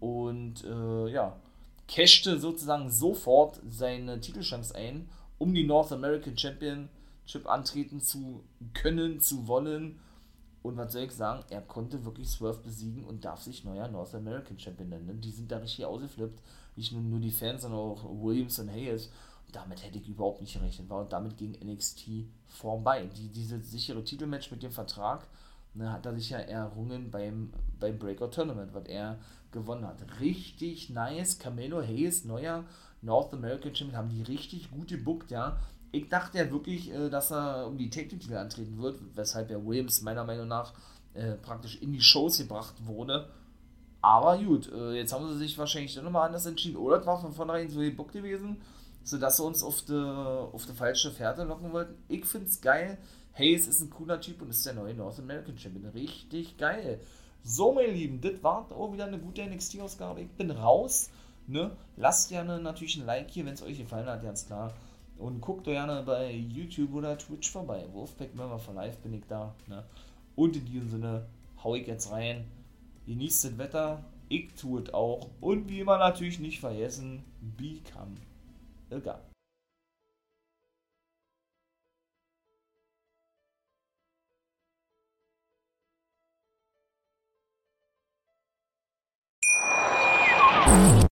[0.00, 1.34] Und äh, ja,
[1.88, 5.08] cashte sozusagen sofort seine Titelchance ein
[5.42, 9.98] um die North American Championship antreten zu können, zu wollen.
[10.62, 14.14] Und was soll ich sagen, er konnte wirklich Swerve besiegen und darf sich neuer North
[14.14, 15.20] American Champion nennen.
[15.20, 16.40] Die sind da richtig ausgeflippt.
[16.76, 19.10] Nicht nur, nur die Fans, sondern auch Williams und Hayes.
[19.46, 20.88] Und damit hätte ich überhaupt nicht gerechnet.
[20.88, 23.10] War und damit ging NXT vorbei.
[23.16, 25.26] Die, diese sichere Titelmatch mit dem Vertrag
[25.74, 29.18] ne, hat er sich ja errungen beim, beim Breakout Tournament, was er
[29.50, 30.20] gewonnen hat.
[30.20, 31.40] Richtig nice.
[31.40, 32.64] Camelo Hayes, neuer
[33.02, 35.58] North American Champion, haben die richtig gut gebuckt, ja.
[35.90, 40.00] Ich dachte ja wirklich, äh, dass er um die Technik-Titel antreten wird, weshalb ja Williams
[40.02, 40.72] meiner Meinung nach
[41.14, 43.28] äh, praktisch in die Shows gebracht wurde.
[44.00, 46.76] Aber gut, äh, jetzt haben sie sich wahrscheinlich dann nochmal anders entschieden.
[46.76, 48.62] Oder es war von vornherein so gebuckt gewesen,
[49.04, 51.94] sodass sie uns auf die, auf die falsche Fährte locken wollten.
[52.08, 52.98] Ich finde es geil.
[53.34, 55.86] Hayes ist ein cooler Typ und ist der neue North American Champion.
[55.90, 57.00] Richtig geil.
[57.44, 60.22] So, meine Lieben, das war auch wieder eine gute NXT-Ausgabe.
[60.22, 61.10] Ich bin raus.
[61.46, 61.76] Ne?
[61.96, 64.72] Lasst gerne natürlich ein Like hier, wenn es euch gefallen hat, ganz klar.
[65.18, 67.84] Und guckt doch gerne bei YouTube oder Twitch vorbei.
[67.92, 69.54] Wolfpack Member for Life bin ich da.
[69.68, 69.84] Ne?
[70.34, 71.26] Und in diesem Sinne
[71.62, 72.44] hau ich jetzt rein.
[73.06, 74.04] Genießt das Wetter.
[74.28, 75.28] Ich tue es auch.
[75.40, 77.22] Und wie immer natürlich nicht vergessen,
[77.56, 78.16] become
[78.90, 79.31] a guy.